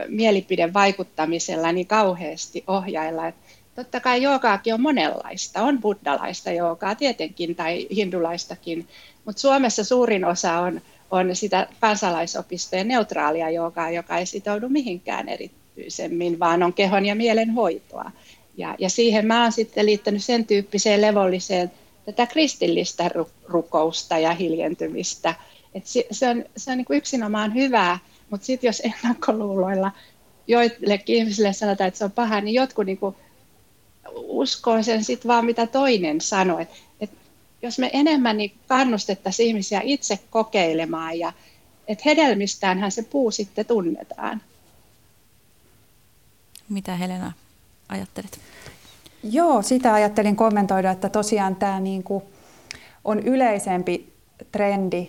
[0.09, 3.29] mielipidevaikuttamisella niin kauheasti ohjailla.
[3.29, 3.43] Että
[3.75, 5.63] totta kai joogaakin on monenlaista.
[5.63, 8.89] On buddalaista joogaa tietenkin tai hindulaistakin,
[9.25, 16.39] mutta Suomessa suurin osa on, on sitä kansalaisopistojen neutraalia joogaa, joka ei sitoudu mihinkään erityisemmin,
[16.39, 18.11] vaan on kehon ja mielen hoitoa.
[18.57, 21.73] Ja, ja siihen mä oon sitten liittänyt sen tyyppiseen levolliseen
[22.07, 23.11] tätä kristillistä
[23.49, 25.35] rukousta ja hiljentymistä.
[25.75, 27.99] Et se, se on, se on niin kuin yksinomaan hyvää
[28.35, 29.93] mutta sitten jos ennakkoluuloilla
[30.47, 33.17] joillekin ihmisille sanotaan, että se on paha, niin jotkut niinku
[34.15, 36.59] uskoo sen sitten vaan, mitä toinen sanoo.
[36.59, 36.69] Et
[37.65, 41.33] jos me enemmän niin kannustettaisiin ihmisiä itse kokeilemaan ja
[41.89, 44.43] että hedelmistäänhän se puu sitten tunnetaan.
[46.69, 47.33] Mitä Helena
[47.89, 48.39] ajattelet?
[49.23, 52.23] Joo, sitä ajattelin kommentoida, että tosiaan tämä niinku
[53.05, 54.13] on yleisempi
[54.53, 55.09] trendi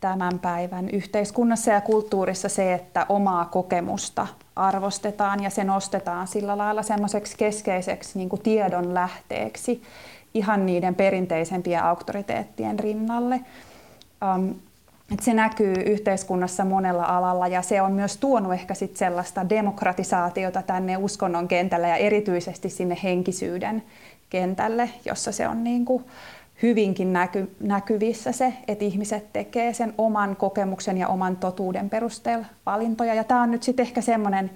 [0.00, 4.26] tämän päivän yhteiskunnassa ja kulttuurissa se, että omaa kokemusta
[4.56, 9.82] arvostetaan ja se nostetaan sillä lailla semmoiseksi keskeiseksi niin kuin tiedon lähteeksi
[10.34, 13.40] ihan niiden perinteisempien auktoriteettien rinnalle.
[14.34, 14.54] Um,
[15.12, 20.62] että se näkyy yhteiskunnassa monella alalla ja se on myös tuonut ehkä sit sellaista demokratisaatiota
[20.62, 23.82] tänne uskonnon kentälle ja erityisesti sinne henkisyyden
[24.30, 26.04] kentälle, jossa se on niin kuin,
[26.62, 33.14] hyvinkin näky, näkyvissä se, että ihmiset tekee sen oman kokemuksen ja oman totuuden perusteella valintoja.
[33.14, 34.50] Ja tämä on nyt sitten ehkä semmoinen,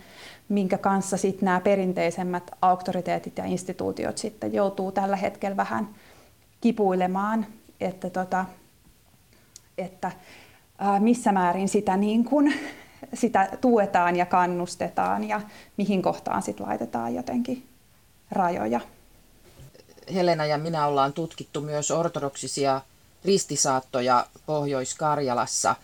[0.48, 5.88] minkä kanssa sitten nämä perinteisemmät auktoriteetit ja instituutiot sitten joutuu tällä hetkellä vähän
[6.60, 7.46] kipuilemaan,
[7.80, 8.44] että, tota,
[9.78, 10.12] että
[10.78, 12.52] ää, missä määrin sitä, niin kun,
[13.14, 15.40] sitä tuetaan ja kannustetaan ja
[15.76, 17.66] mihin kohtaan sitten laitetaan jotenkin
[18.30, 18.80] rajoja.
[20.14, 22.80] Helena ja minä ollaan tutkittu myös ortodoksisia
[23.24, 25.74] ristisaattoja Pohjois-Karjalassa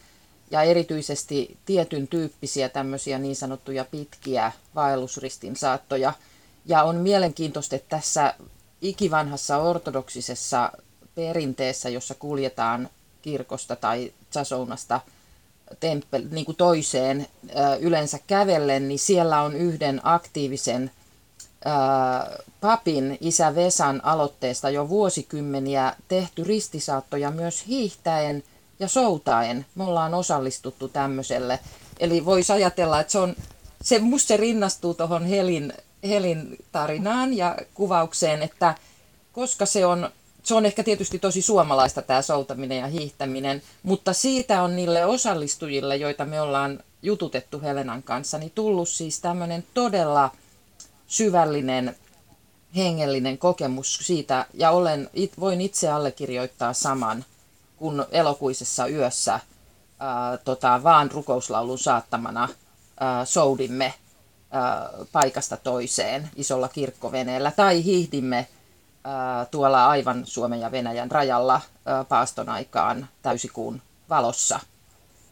[0.50, 6.12] ja erityisesti tietyn tyyppisiä tämmöisiä niin sanottuja pitkiä vaellusristin saattoja.
[6.66, 8.34] Ja on mielenkiintoista, että tässä
[8.82, 10.72] ikivanhassa ortodoksisessa
[11.14, 12.88] perinteessä, jossa kuljetaan
[13.22, 15.00] kirkosta tai Tsasounasta
[15.80, 17.26] temppel, niin kuin toiseen
[17.80, 20.90] yleensä kävellen, niin siellä on yhden aktiivisen
[22.60, 28.42] papin isä Vesan aloitteesta jo vuosikymmeniä tehty ristisaattoja myös hiihtäen
[28.80, 29.66] ja soutaen.
[29.74, 31.58] Me ollaan osallistuttu tämmöiselle.
[32.00, 33.36] Eli voisi ajatella, että se on,
[33.82, 35.72] se, musta se rinnastuu tuohon Helin,
[36.08, 38.74] Helin tarinaan ja kuvaukseen, että
[39.32, 40.10] koska se on,
[40.42, 45.96] se on ehkä tietysti tosi suomalaista tämä soutaminen ja hiihtäminen, mutta siitä on niille osallistujille,
[45.96, 50.30] joita me ollaan jututettu Helenan kanssa, niin tullut siis tämmöinen todella
[51.06, 51.96] syvällinen
[52.76, 57.24] hengellinen kokemus siitä, ja olen, it, voin itse allekirjoittaa saman,
[57.80, 59.40] kun elokuisessa yössä
[59.98, 62.48] ää, tota, vaan rukouslaulun saattamana
[63.00, 63.94] ää, soudimme
[64.50, 68.48] ää, paikasta toiseen isolla kirkkoveneellä, tai hiihdimme
[69.04, 74.60] ää, tuolla aivan Suomen ja Venäjän rajalla ää, paaston aikaan täysikuun valossa–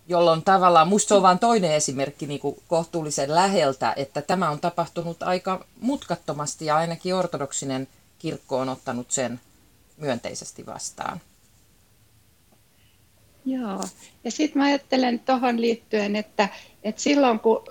[0.08, 4.61] jolloin tavallaan musta se on vain toinen esimerkki niin kuin kohtuullisen läheltä, että tämä on
[4.61, 9.40] tapahtunut aika mutkattomasti ja ainakin ortodoksinen kirkko on ottanut sen
[9.96, 11.20] myönteisesti vastaan.
[13.48, 13.82] Joo,
[14.24, 16.48] ja sitten mä ajattelen tuohon liittyen, että,
[16.84, 17.64] että silloin kun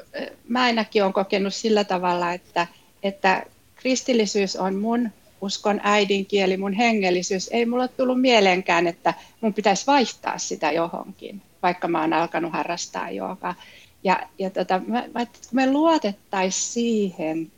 [0.47, 2.67] mä ainakin olen kokenut sillä tavalla, että,
[3.03, 3.43] että
[3.75, 5.09] kristillisyys on mun
[5.41, 11.87] uskon äidinkieli, mun hengellisyys, ei mulla tullut mieleenkään, että mun pitäisi vaihtaa sitä johonkin vaikka
[11.87, 13.55] mä oon alkanut harrastaa joogaa.
[14.03, 17.51] Ja, ja tota, mä, mä, kun me luotettaisiin siihen,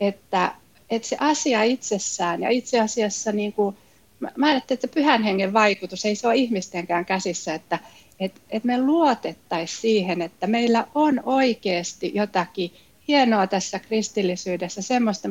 [0.00, 0.54] että,
[0.90, 3.76] että se asia itsessään ja itse asiassa niin kuin,
[4.20, 7.78] mä, mä että pyhän hengen vaikutus ei se ole ihmistenkään käsissä, että
[8.20, 12.70] et, et me luotettaisiin siihen, että meillä on oikeasti jotakin
[13.08, 15.28] hienoa tässä kristillisyydessä, semmoista,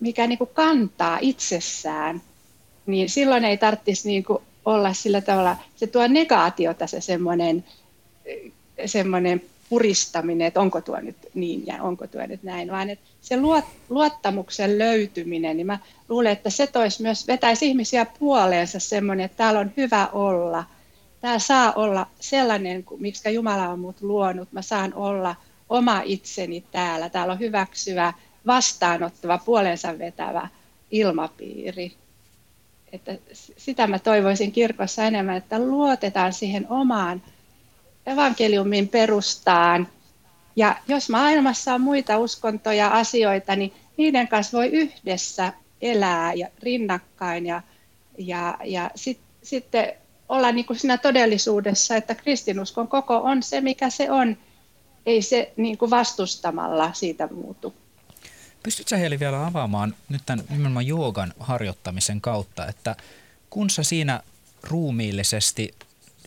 [0.00, 2.22] mikä niin kuin kantaa itsessään,
[2.86, 7.64] niin silloin ei tarvitsisi niin kuin olla sillä tavalla, se tuo negaatiota se semmoinen,
[8.86, 13.36] semmoinen puristaminen, että onko tuo nyt niin ja onko tuo nyt näin, vaan että se
[13.88, 19.60] luottamuksen löytyminen, niin mä luulen, että se toisi myös, vetäisi ihmisiä puoleensa semmoinen, että täällä
[19.60, 20.64] on hyvä olla,
[21.20, 25.34] täällä saa olla sellainen, miksi Jumala on mut luonut, mä saan olla
[25.68, 28.12] oma itseni täällä, täällä on hyväksyvä,
[28.46, 30.48] vastaanottava, puolensa vetävä
[30.90, 31.92] ilmapiiri.
[32.92, 33.18] Että
[33.56, 37.22] sitä mä toivoisin kirkossa enemmän, että luotetaan siihen omaan
[38.06, 39.88] evankeliumin perustaan.
[40.56, 47.46] Ja jos maailmassa on muita uskontoja, asioita, niin niiden kanssa voi yhdessä elää ja rinnakkain
[47.46, 47.62] ja,
[48.18, 49.92] ja, ja sit, sitten
[50.28, 54.36] olla niin kuin siinä todellisuudessa, että kristinuskon koko on se, mikä se on.
[55.06, 57.74] Ei se niin kuin vastustamalla siitä muutu.
[58.62, 62.96] Pystytkö Heli vielä avaamaan nyt tämän nimenomaan joogan harjoittamisen kautta, että
[63.50, 64.20] kun sä siinä
[64.62, 65.74] ruumiillisesti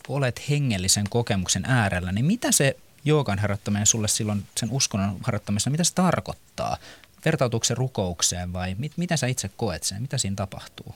[0.08, 5.84] olet hengellisen kokemuksen äärellä, niin mitä se joogan harjoittaminen sulle silloin sen uskonnon harjoittamisessa, mitä
[5.84, 6.76] se tarkoittaa?
[7.24, 10.02] Vertautuuko se rukoukseen vai mit, mitä sä itse koet sen?
[10.02, 10.94] Mitä siinä tapahtuu?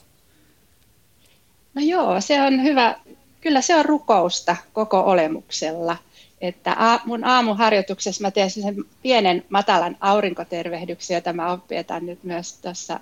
[1.74, 2.98] No joo, se on hyvä.
[3.40, 5.96] Kyllä se on rukousta koko olemuksella–
[6.40, 13.00] että mun aamuharjoituksessa mä teen sen pienen matalan aurinkotervehdyksen, jota mä opetan nyt myös tuossa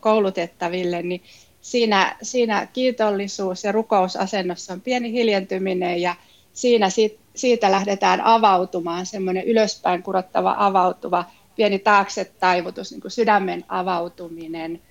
[0.00, 1.22] koulutettaville, niin
[1.64, 6.14] siinä, siinä kiitollisuus ja rukousasennossa on pieni hiljentyminen ja
[6.52, 11.24] siinä siitä, siitä lähdetään avautumaan, semmoinen ylöspäin kurottava avautuva
[11.56, 14.82] pieni taakse taivutus, niin kuin sydämen avautuminen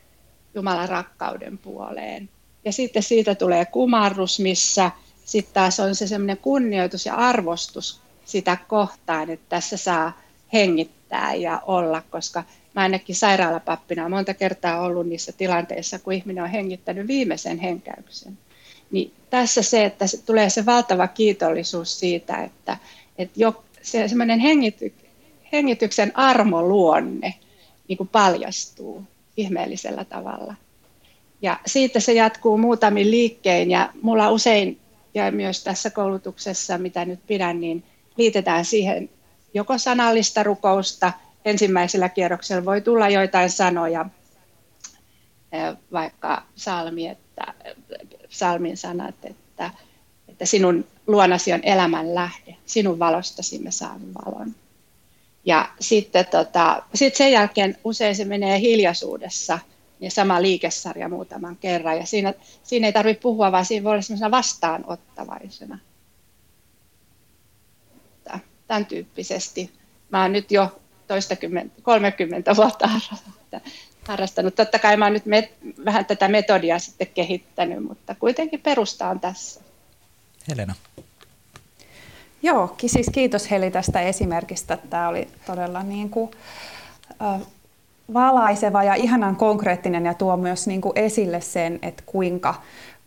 [0.55, 2.29] Jumalan rakkauden puoleen.
[2.65, 4.91] Ja sitten siitä tulee kumarrus, missä
[5.25, 10.21] sitten taas on se semmoinen kunnioitus ja arvostus sitä kohtaan, että tässä saa
[10.53, 12.43] hengittää ja olla, koska
[12.75, 18.37] mä ainakin sairaalapappina monta kertaa ollut niissä tilanteissa, kun ihminen on hengittänyt viimeisen henkäyksen.
[18.91, 22.77] Niin tässä se, että se tulee se valtava kiitollisuus siitä, että,
[23.17, 24.93] että jo, se semmoinen hengity,
[25.53, 27.33] hengityksen armoluonne
[27.87, 29.03] niin kuin paljastuu
[29.37, 30.55] ihmeellisellä tavalla.
[31.41, 34.79] Ja siitä se jatkuu muutamin liikkein ja mulla usein
[35.13, 37.83] ja myös tässä koulutuksessa, mitä nyt pidän, niin
[38.17, 39.09] liitetään siihen
[39.53, 41.13] joko sanallista rukousta.
[41.45, 44.05] Ensimmäisellä kierroksella voi tulla joitain sanoja,
[45.91, 47.53] vaikka salmi, että,
[48.29, 49.71] salmin sanat, että,
[50.27, 54.55] että sinun luonasi on elämän lähde, sinun valostasi me saamme valon.
[55.45, 59.59] Ja sitten tota, sit sen jälkeen usein se menee hiljaisuudessa
[59.99, 61.97] ja sama liikesarja muutaman kerran.
[61.97, 65.79] Ja siinä, siinä ei tarvitse puhua, vaan siinä voi olla vastaanottavaisena.
[68.67, 69.71] Tämän tyyppisesti.
[70.09, 71.35] Mä oon nyt jo toista
[71.81, 72.89] 30 vuotta
[74.07, 74.55] harrastanut.
[74.55, 75.51] Totta kai mä oon nyt met,
[75.85, 79.61] vähän tätä metodia sitten kehittänyt, mutta kuitenkin perusta on tässä.
[80.49, 80.75] Helena.
[82.43, 84.77] Joo, siis kiitos Heli tästä esimerkistä.
[84.89, 86.31] Tämä oli todella niin kuin,
[87.21, 87.41] äh,
[88.13, 92.55] valaiseva ja ihanan konkreettinen ja tuo myös niin kuin esille sen, että kuinka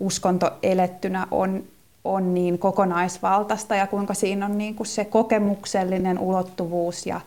[0.01, 1.65] uskonto elettynä on,
[2.05, 7.21] on niin kokonaisvaltaista ja kuinka siinä on niin kuin se kokemuksellinen ulottuvuus ja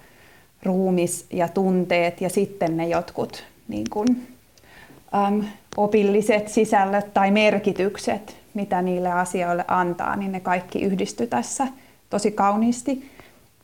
[0.64, 4.28] ruumis ja tunteet ja sitten ne jotkut niin kuin,
[5.28, 5.44] äm,
[5.78, 11.68] opilliset sisällöt tai merkitykset, mitä niille asioille antaa, niin ne kaikki yhdisty tässä
[12.10, 13.10] tosi kauniisti.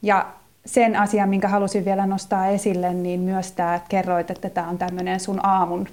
[0.02, 0.26] Ja
[0.66, 4.78] sen asian, minkä halusin vielä nostaa esille, niin myös tämä, että kerroit, että tämä on
[4.78, 5.88] tämmöinen sun aamun,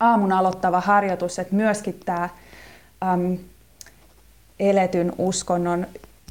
[0.00, 2.28] aamun aloittava harjoitus, että myöskin tämä
[3.12, 3.38] äm,
[4.60, 5.86] eletyn uskonnon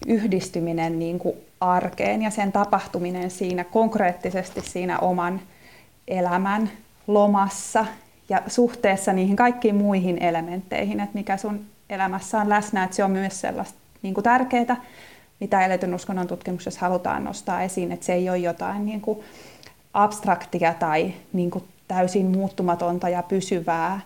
[0.08, 5.41] yhdistyminen niin kuin arkeen ja sen tapahtuminen siinä konkreettisesti siinä oman
[6.07, 6.69] elämän
[7.07, 7.85] lomassa
[8.29, 13.11] ja suhteessa niihin kaikkiin muihin elementteihin, että mikä sun elämässä on läsnä, että se on
[13.11, 14.83] myös sellaista niin kuin tärkeää,
[15.39, 19.19] mitä eletyn uskonnon tutkimuksessa halutaan nostaa esiin, että se ei ole jotain niin kuin
[19.93, 23.99] abstraktia tai niin kuin täysin muuttumatonta ja pysyvää,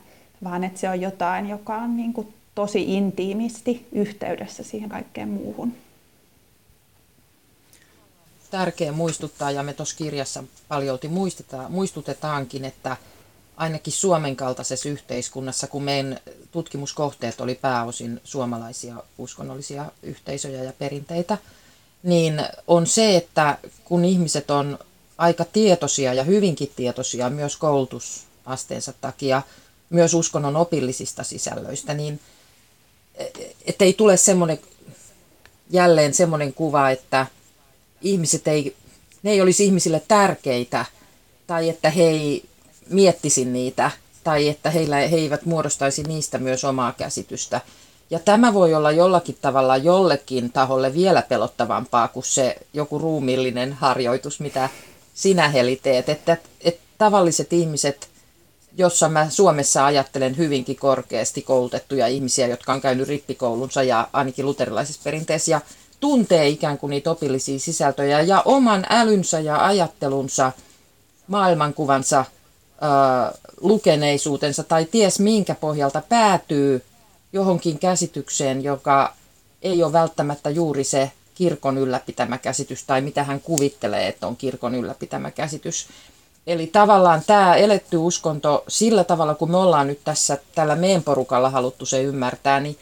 [0.43, 5.73] vaan että se on jotain, joka on niin kuin tosi intiimisti yhteydessä siihen kaikkeen muuhun.
[8.53, 11.09] Tärkeä muistuttaa, ja me tuossa kirjassa paljolti
[11.69, 12.97] muistutetaankin, että
[13.57, 16.19] ainakin Suomen kaltaisessa yhteiskunnassa, kun meidän
[16.51, 21.37] tutkimuskohteet oli pääosin suomalaisia uskonnollisia yhteisöjä ja perinteitä,
[22.03, 24.79] niin on se, että kun ihmiset on
[25.17, 29.41] aika tietoisia ja hyvinkin tietoisia myös koulutusasteensa takia,
[29.89, 32.19] myös uskonnon opillisista sisällöistä, niin
[33.65, 34.59] ettei tule semmoinen,
[35.69, 37.27] jälleen semmoinen kuva, että
[38.03, 38.75] ihmiset ei,
[39.23, 40.85] ne ei olisi ihmisille tärkeitä
[41.47, 42.45] tai että he ei
[42.89, 43.91] miettisi niitä
[44.23, 47.61] tai että heillä, he eivät muodostaisi niistä myös omaa käsitystä.
[48.09, 54.39] Ja tämä voi olla jollakin tavalla jollekin taholle vielä pelottavampaa kuin se joku ruumillinen harjoitus,
[54.39, 54.69] mitä
[55.13, 56.09] sinä Heli teet.
[56.09, 58.09] Että, että tavalliset ihmiset,
[58.77, 65.01] jossa mä Suomessa ajattelen hyvinkin korkeasti koulutettuja ihmisiä, jotka on käynyt rippikoulunsa ja ainakin luterilaisessa
[65.03, 65.61] perinteessä ja
[66.03, 70.51] tuntee ikään kuin niitä opillisia sisältöjä ja oman älynsä ja ajattelunsa,
[71.27, 72.25] maailmankuvansa
[73.61, 76.83] lukeneisuutensa tai ties minkä pohjalta päätyy
[77.33, 79.13] johonkin käsitykseen, joka
[79.61, 84.75] ei ole välttämättä juuri se kirkon ylläpitämä käsitys tai mitä hän kuvittelee, että on kirkon
[84.75, 85.87] ylläpitämä käsitys.
[86.47, 91.49] Eli tavallaan tämä eletty uskonto sillä tavalla, kun me ollaan nyt tässä tällä meidän porukalla
[91.49, 92.77] haluttu se ymmärtää, niin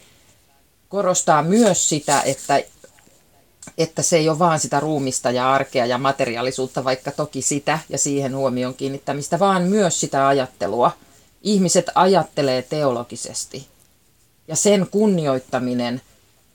[0.88, 2.62] korostaa myös sitä, että
[3.78, 7.98] että se ei ole vaan sitä ruumista ja arkea ja materiaalisuutta, vaikka toki sitä ja
[7.98, 10.92] siihen huomion kiinnittämistä, vaan myös sitä ajattelua.
[11.42, 13.66] Ihmiset ajattelee teologisesti.
[14.48, 16.00] Ja sen kunnioittaminen,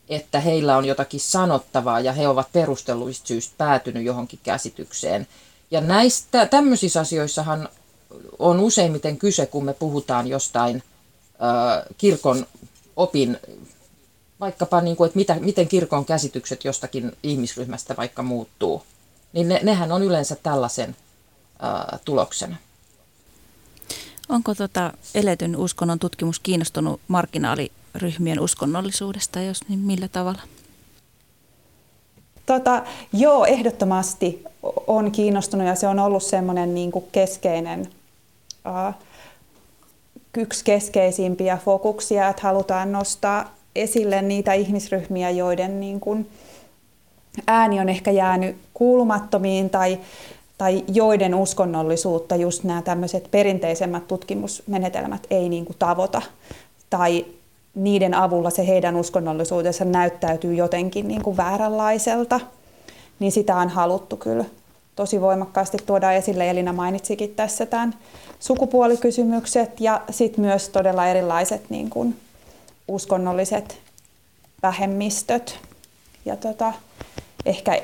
[0.09, 5.27] että heillä on jotakin sanottavaa ja he ovat perustelluista syystä päätynyt johonkin käsitykseen.
[5.71, 7.69] Ja näistä tämmöisissä asioissahan
[8.39, 12.47] on useimmiten kyse, kun me puhutaan jostain äh, kirkon
[12.95, 13.37] opin
[14.39, 18.83] vaikkapa, niin kuin, että mitä, miten kirkon käsitykset jostakin ihmisryhmästä vaikka muuttuu,
[19.33, 20.95] niin ne, nehän on yleensä tällaisen
[21.59, 22.55] ää, tuloksena.
[24.29, 30.41] Onko tota eletyn uskonnon tutkimus kiinnostunut marginaaliryhmien uskonnollisuudesta, jos niin millä tavalla?
[32.45, 34.43] Tota, joo, ehdottomasti
[34.87, 37.89] on kiinnostunut ja se on ollut semmoinen niin kuin keskeinen,
[40.37, 46.29] yksi keskeisimpiä fokuksia, että halutaan nostaa esille niitä ihmisryhmiä, joiden niin kuin
[47.47, 49.99] ääni on ehkä jäänyt kuulumattomiin tai,
[50.57, 56.21] tai joiden uskonnollisuutta just nämä tämmöiset perinteisemmät tutkimusmenetelmät ei niin kuin tavoita
[56.89, 57.25] tai
[57.75, 62.39] niiden avulla se heidän uskonnollisuutensa näyttäytyy jotenkin niin kuin vääränlaiselta,
[63.19, 64.45] niin sitä on haluttu kyllä
[64.95, 66.49] tosi voimakkaasti tuoda esille.
[66.49, 67.93] Elina mainitsikin tässä tämän
[68.39, 72.15] sukupuolikysymykset ja sitten myös todella erilaiset niin kuin
[72.87, 73.79] uskonnolliset
[74.63, 75.59] vähemmistöt
[76.25, 76.73] ja tota,
[77.45, 77.81] ehkä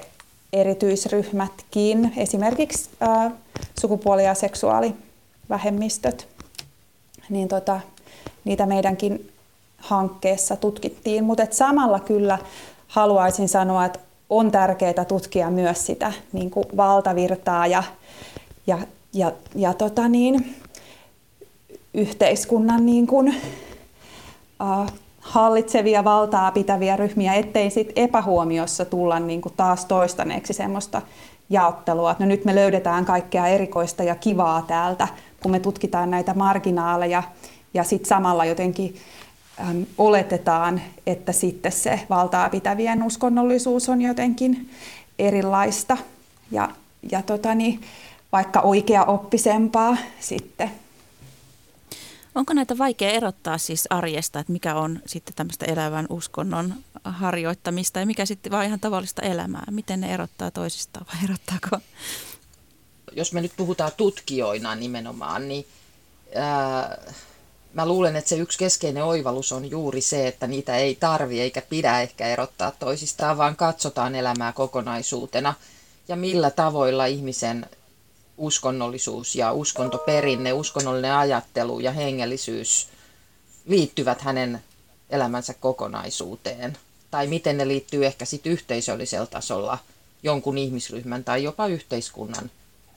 [0.53, 3.31] erityisryhmätkin, esimerkiksi ää,
[3.79, 6.27] sukupuoli- ja seksuaalivähemmistöt,
[7.29, 7.79] niin tota,
[8.43, 9.31] niitä meidänkin
[9.77, 11.23] hankkeessa tutkittiin.
[11.23, 12.39] Mutta samalla kyllä
[12.87, 13.99] haluaisin sanoa, että
[14.29, 17.83] on tärkeää tutkia myös sitä niin kuin valtavirtaa ja,
[18.67, 18.77] ja,
[19.13, 20.55] ja, ja tota niin,
[21.93, 23.35] yhteiskunnan niin kuin,
[25.19, 31.01] hallitsevia valtaa pitäviä ryhmiä, ettei sit epähuomiossa tulla niin kuin taas toistaneeksi semmoista
[31.49, 35.07] jaottelua, että no nyt me löydetään kaikkea erikoista ja kivaa täältä,
[35.43, 37.23] kun me tutkitaan näitä marginaaleja
[37.73, 38.95] ja sitten samalla jotenkin
[39.59, 44.69] äm, oletetaan, että sitten se valtaa pitävien uskonnollisuus on jotenkin
[45.19, 45.97] erilaista
[46.51, 46.69] ja,
[47.11, 47.81] ja tota niin,
[48.31, 50.82] vaikka oikea oppisempaa sitten.
[52.35, 56.73] Onko näitä vaikea erottaa siis arjesta, että mikä on sitten tämmöistä elävän uskonnon
[57.03, 59.63] harjoittamista ja mikä sitten vaan ihan tavallista elämää?
[59.71, 61.77] Miten ne erottaa toisistaan vai erottaako?
[63.11, 65.67] Jos me nyt puhutaan tutkijoina nimenomaan, niin
[66.35, 66.97] ää,
[67.73, 71.61] mä luulen, että se yksi keskeinen oivallus on juuri se, että niitä ei tarvi eikä
[71.61, 75.53] pidä ehkä erottaa toisistaan, vaan katsotaan elämää kokonaisuutena
[76.07, 77.65] ja millä tavoilla ihmisen
[78.37, 82.87] uskonnollisuus ja uskontoperinne, uskonnollinen ajattelu ja hengellisyys
[83.65, 84.63] liittyvät hänen
[85.09, 86.77] elämänsä kokonaisuuteen.
[87.11, 89.77] Tai miten ne liittyy ehkä sitten yhteisöllisellä tasolla
[90.23, 92.51] jonkun ihmisryhmän tai jopa yhteiskunnan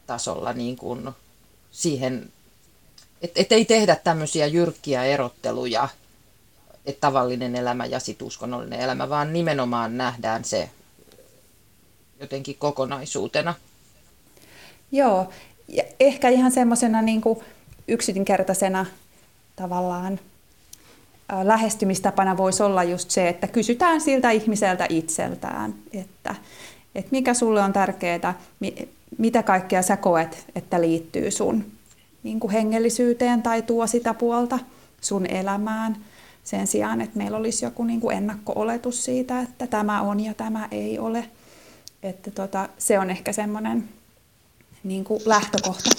[0.07, 1.11] tasolla niin kuin
[1.71, 2.33] siihen,
[3.23, 5.89] että et ei tehdä tämmöisiä jyrkkiä erotteluja,
[6.87, 10.71] että tavallinen elämä ja sit uskonnollinen elämä, vaan nimenomaan nähdään se
[12.21, 13.55] jotenkin kokonaisuutena.
[14.93, 15.29] Joo,
[15.69, 17.23] ja ehkä ihan semmoisena niin
[17.89, 18.87] yksinkertaisena
[19.57, 20.21] tavallaan
[21.43, 26.35] lähestymistapana voisi olla just se, että kysytään siltä ihmiseltä itseltään, että,
[26.95, 28.35] että mikä sulle on tärkeää,
[29.19, 31.65] mitä kaikkea sä koet, että liittyy sun
[32.23, 34.59] niin kuin hengellisyyteen tai tuo sitä puolta
[35.01, 35.97] sun elämään
[36.45, 40.69] sen sijaan, että meillä olisi joku niin kuin ennakko-oletus siitä, että tämä on ja tämä
[40.71, 41.29] ei ole.
[42.03, 43.89] Että tota, se on ehkä semmoinen
[44.89, 45.91] niin kuin lähtökohta.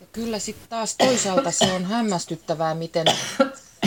[0.00, 3.06] Ja kyllä sitten taas toisaalta se on hämmästyttävää, miten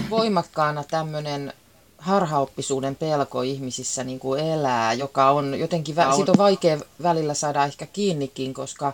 [0.10, 1.54] voimakkaana tämmöinen
[1.98, 7.86] harhaoppisuuden pelko ihmisissä niin kuin elää, joka on jotenkin, siitä on vaikea välillä saada ehkä
[7.86, 8.94] kiinnikin, koska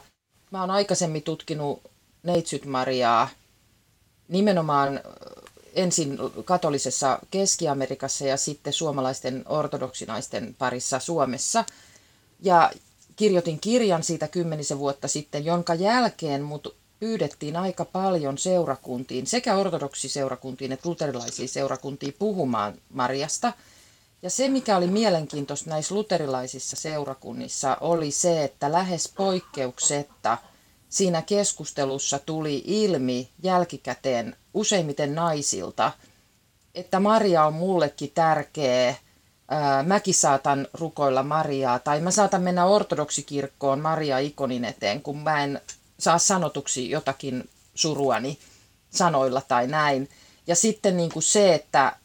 [0.51, 1.81] mä oon aikaisemmin tutkinut
[2.23, 3.29] Neitsyt Mariaa
[4.27, 4.99] nimenomaan
[5.73, 11.65] ensin katolisessa Keski-Amerikassa ja sitten suomalaisten ortodoksinaisten parissa Suomessa.
[12.39, 12.71] Ja
[13.15, 20.71] kirjoitin kirjan siitä kymmenisen vuotta sitten, jonka jälkeen mut pyydettiin aika paljon seurakuntiin, sekä ortodoksiseurakuntiin
[20.71, 23.53] että luterilaisiin seurakuntiin puhumaan Marjasta.
[24.21, 30.37] Ja se, mikä oli mielenkiintoista näissä luterilaisissa seurakunnissa, oli se, että lähes poikkeuksetta
[30.89, 35.91] siinä keskustelussa tuli ilmi jälkikäteen useimmiten naisilta,
[36.75, 38.95] että Maria on mullekin tärkeä
[39.83, 45.61] mäkin saatan rukoilla Mariaa, tai mä saatan mennä ortodoksikirkkoon Maria ikonin eteen, kun mä en
[45.99, 48.37] saa sanotuksi jotakin suruani
[48.89, 50.09] sanoilla tai näin.
[50.47, 51.95] Ja sitten niin kuin se, että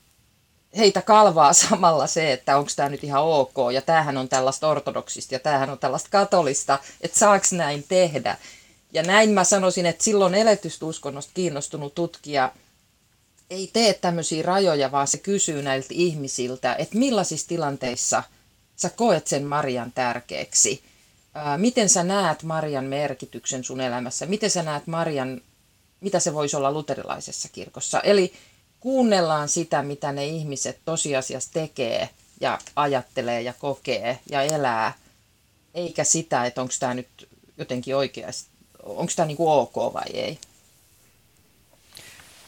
[0.76, 5.34] heitä kalvaa samalla se, että onko tämä nyt ihan ok, ja tämähän on tällaista ortodoksista,
[5.34, 8.36] ja tämähän on tällaista katolista, että saaks näin tehdä.
[8.92, 12.52] Ja näin mä sanoisin, että silloin eletystä uskonnosta kiinnostunut tutkija–
[13.50, 18.22] ei tee tämmöisiä rajoja, vaan se kysyy näiltä ihmisiltä, että millaisissa tilanteissa
[18.76, 20.82] sä koet sen Marian tärkeäksi.
[21.56, 24.26] miten sä näet Marian merkityksen sun elämässä?
[24.26, 25.40] Miten sä näet Marian,
[26.00, 28.00] mitä se voisi olla luterilaisessa kirkossa?
[28.00, 28.32] Eli
[28.80, 32.08] kuunnellaan sitä, mitä ne ihmiset tosiasiassa tekee
[32.40, 34.92] ja ajattelee ja kokee ja elää,
[35.74, 37.28] eikä sitä, että onko tämä nyt
[37.58, 38.50] jotenkin oikeasti,
[38.82, 40.38] onko tämä niinku ok vai ei.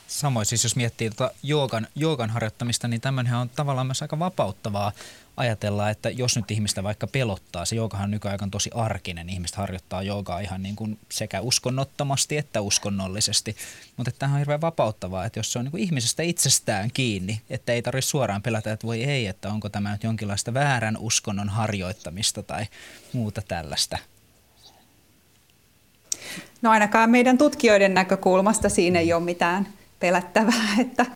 [0.09, 4.93] Samoin siis jos miettii tuota joogan, joogan harjoittamista, niin tämmöinen on tavallaan myös aika vapauttavaa
[5.37, 10.03] ajatella, että jos nyt ihmistä vaikka pelottaa, se joogahan on nykyaikana tosi arkinen, ihmiset harjoittaa
[10.03, 13.57] joogaa ihan niin kuin sekä uskonnottomasti että uskonnollisesti,
[13.97, 17.73] mutta tämähän on hirveän vapauttavaa, että jos se on niin kuin ihmisestä itsestään kiinni, että
[17.73, 22.43] ei tarvitse suoraan pelätä, että voi ei, että onko tämä nyt jonkinlaista väärän uskonnon harjoittamista
[22.43, 22.67] tai
[23.13, 23.99] muuta tällaista.
[26.63, 30.77] No ainakaan meidän tutkijoiden näkökulmasta siinä ei ole mitään pelättävää.
[30.81, 31.07] Että.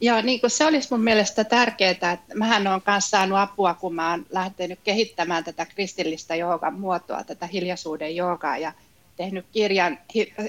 [0.00, 3.94] Joo, niin kuin se olisi mun mielestä tärkeää, että mähän olen kanssa saanut apua, kun
[3.94, 8.72] mä oon lähtenyt kehittämään tätä kristillistä joogan muotoa, tätä hiljaisuuden joogaa ja
[9.16, 9.98] tehnyt kirjan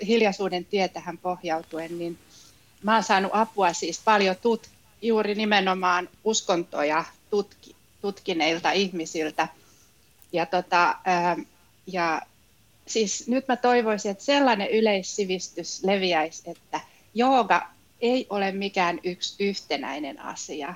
[0.07, 2.17] Hiljaisuuden tietähän pohjautuen, niin
[2.83, 4.69] mä oon saanut apua siis paljon tut,
[5.01, 9.47] juuri nimenomaan uskontoja tutki, tutkineilta ihmisiltä.
[10.31, 11.37] Ja, tota, ää,
[11.87, 12.21] ja
[12.85, 16.79] siis nyt mä toivoisin, että sellainen yleissivistys leviäisi, että
[17.13, 17.69] jooga
[18.01, 20.75] ei ole mikään yksi yhtenäinen asia,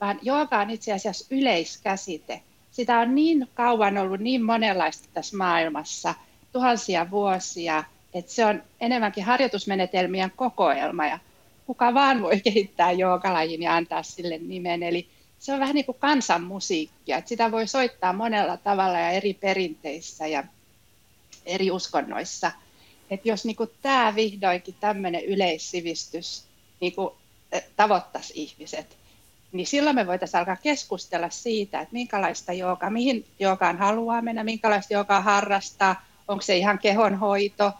[0.00, 2.42] vaan jooga on itse asiassa yleiskäsite.
[2.70, 6.14] Sitä on niin kauan ollut niin monenlaista tässä maailmassa,
[6.52, 7.84] tuhansia vuosia,
[8.14, 11.18] että se on enemmänkin harjoitusmenetelmien kokoelma ja
[11.66, 14.82] kuka vaan voi kehittää joogalajin ja antaa sille nimen.
[14.82, 15.08] Eli
[15.38, 20.26] se on vähän niin kuin kansanmusiikkia, että sitä voi soittaa monella tavalla ja eri perinteissä
[20.26, 20.44] ja
[21.46, 22.52] eri uskonnoissa.
[23.10, 26.44] Että jos niin kuin tämä vihdoinkin tämmöinen yleissivistys
[26.80, 27.10] niin kuin
[27.52, 28.96] eh, tavoittaisi ihmiset,
[29.52, 34.94] niin silloin me voitaisiin alkaa keskustella siitä, että minkälaista joogaa, mihin joogaan haluaa mennä, minkälaista
[34.94, 37.72] joogaa harrastaa, onko se ihan kehonhoito,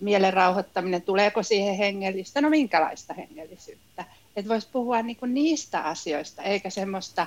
[0.00, 4.04] mielen rauhoittaminen, tuleeko siihen hengellistä, no minkälaista hengellisyyttä.
[4.36, 7.26] Että voisi puhua niinku niistä asioista, eikä semmoista,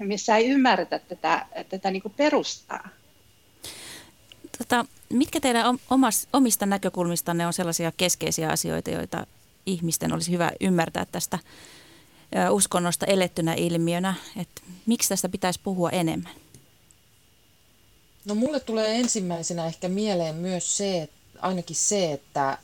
[0.00, 2.88] missä ei ymmärretä tätä, tätä niinku perustaa.
[4.58, 9.26] Tota, mitkä teidän omas, omista näkökulmistanne on sellaisia keskeisiä asioita, joita
[9.66, 11.38] ihmisten olisi hyvä ymmärtää tästä
[12.50, 16.32] uskonnosta elettynä ilmiönä, että miksi tästä pitäisi puhua enemmän?
[18.24, 22.58] No mulle tulee ensimmäisenä ehkä mieleen myös se, että ainakin se, että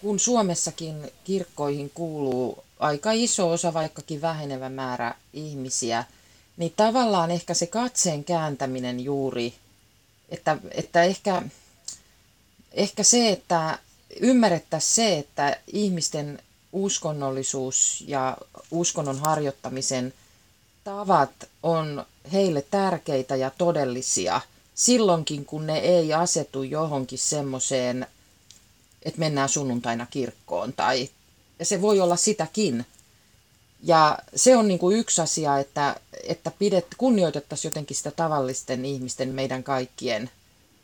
[0.00, 6.04] kun Suomessakin kirkkoihin kuuluu aika iso osa, vaikkakin vähenevä määrä ihmisiä,
[6.56, 9.54] niin tavallaan ehkä se katseen kääntäminen juuri,
[10.28, 11.42] että, että ehkä,
[12.72, 13.78] ehkä se, että
[14.20, 18.36] ymmärrettäisiin se, että ihmisten uskonnollisuus ja
[18.70, 20.14] uskonnon harjoittamisen
[20.84, 21.30] tavat
[21.62, 24.40] on heille tärkeitä ja todellisia
[24.74, 28.06] silloinkin, kun ne ei asetu johonkin semmoiseen,
[29.02, 31.08] että mennään sunnuntaina kirkkoon tai
[31.58, 32.86] ja se voi olla sitäkin.
[33.82, 35.96] Ja se on niin kuin yksi asia, että,
[36.28, 40.30] että pidet, kunnioitettaisiin jotenkin sitä tavallisten ihmisten, meidän kaikkien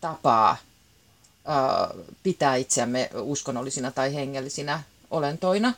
[0.01, 0.57] tapaa
[1.45, 5.74] ää, pitää itseämme uskonnollisina tai hengellisinä olentoina.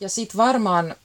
[0.00, 0.96] Ja sitten varmaan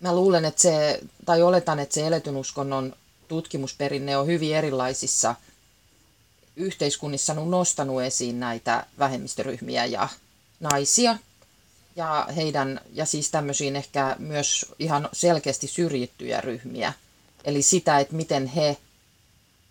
[0.00, 2.96] mä luulen, että se, tai oletan, että se eletyn uskonnon
[3.28, 5.34] tutkimusperinne on hyvin erilaisissa
[6.56, 10.08] yhteiskunnissa nostanut esiin näitä vähemmistöryhmiä ja
[10.60, 11.18] naisia
[11.96, 16.92] ja heidän, ja siis tämmöisiin ehkä myös ihan selkeästi syrjittyjä ryhmiä.
[17.44, 18.76] Eli sitä, että miten he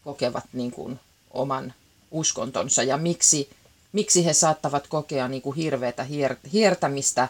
[0.04, 1.00] kokevat niin kuin
[1.32, 1.74] oman
[2.12, 3.50] uskontonsa ja miksi
[3.92, 7.30] miksi he saattavat kokea niin kuin hirveätä hier- hiertämistä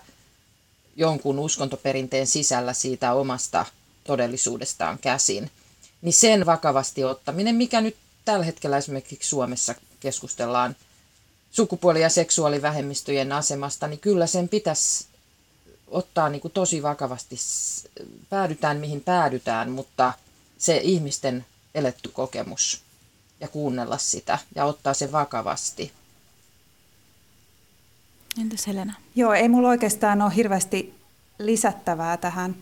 [0.95, 3.65] jonkun uskontoperinteen sisällä siitä omasta
[4.03, 5.51] todellisuudestaan käsin.
[6.01, 10.75] Niin sen vakavasti ottaminen, mikä nyt tällä hetkellä esimerkiksi Suomessa keskustellaan
[11.51, 15.05] sukupuoli- ja seksuaalivähemmistöjen asemasta, niin kyllä sen pitäisi
[15.87, 17.35] ottaa niin kuin tosi vakavasti.
[18.29, 20.13] Päädytään mihin päädytään, mutta
[20.57, 21.45] se ihmisten
[21.75, 22.81] eletty kokemus
[23.39, 25.91] ja kuunnella sitä ja ottaa se vakavasti.
[28.41, 28.93] Entäs Helena?
[29.15, 30.93] Joo, ei mulla oikeastaan ole hirveästi
[31.39, 32.55] lisättävää tähän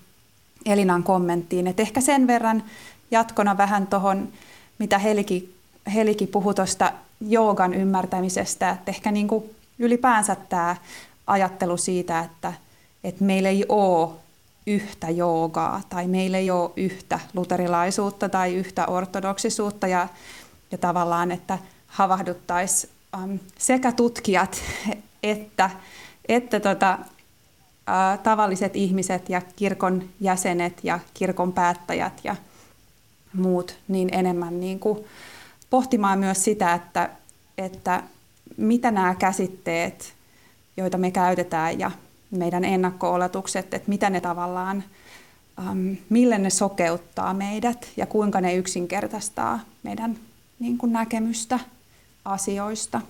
[0.66, 1.68] Elinan kommenttiin.
[1.68, 2.64] Et ehkä sen verran
[3.12, 4.34] jatkona vähän tuohon,
[4.80, 5.59] mitä Heliki,
[5.94, 10.76] Heliki puhui tuosta joogan ymmärtämisestä, että ehkä niin kuin ylipäänsä tämä
[11.28, 12.54] ajattelu siitä, että,
[13.04, 14.10] että meillä ei ole
[14.68, 20.08] yhtä joogaa tai meillä ei ole yhtä luterilaisuutta tai yhtä ortodoksisuutta ja,
[20.72, 24.62] ja tavallaan, että havahduttaisiin um, sekä tutkijat
[25.24, 25.70] että,
[26.28, 27.00] että tota,
[27.90, 32.36] ä, tavalliset ihmiset ja kirkon jäsenet ja kirkon päättäjät ja
[33.34, 35.06] muut niin enemmän niin kuin
[35.70, 37.10] pohtimaan myös sitä, että,
[37.58, 38.04] että
[38.58, 40.14] mitä nämä käsitteet,
[40.78, 41.92] joita me käytetään ja
[42.32, 44.84] meidän ennakko-oletukset, että mitä ne tavallaan,
[45.68, 50.18] äm, millä ne sokeuttaa meidät ja kuinka ne yksinkertaistaa meidän
[50.60, 51.60] niin kuin näkemystä
[52.26, 53.02] asioista.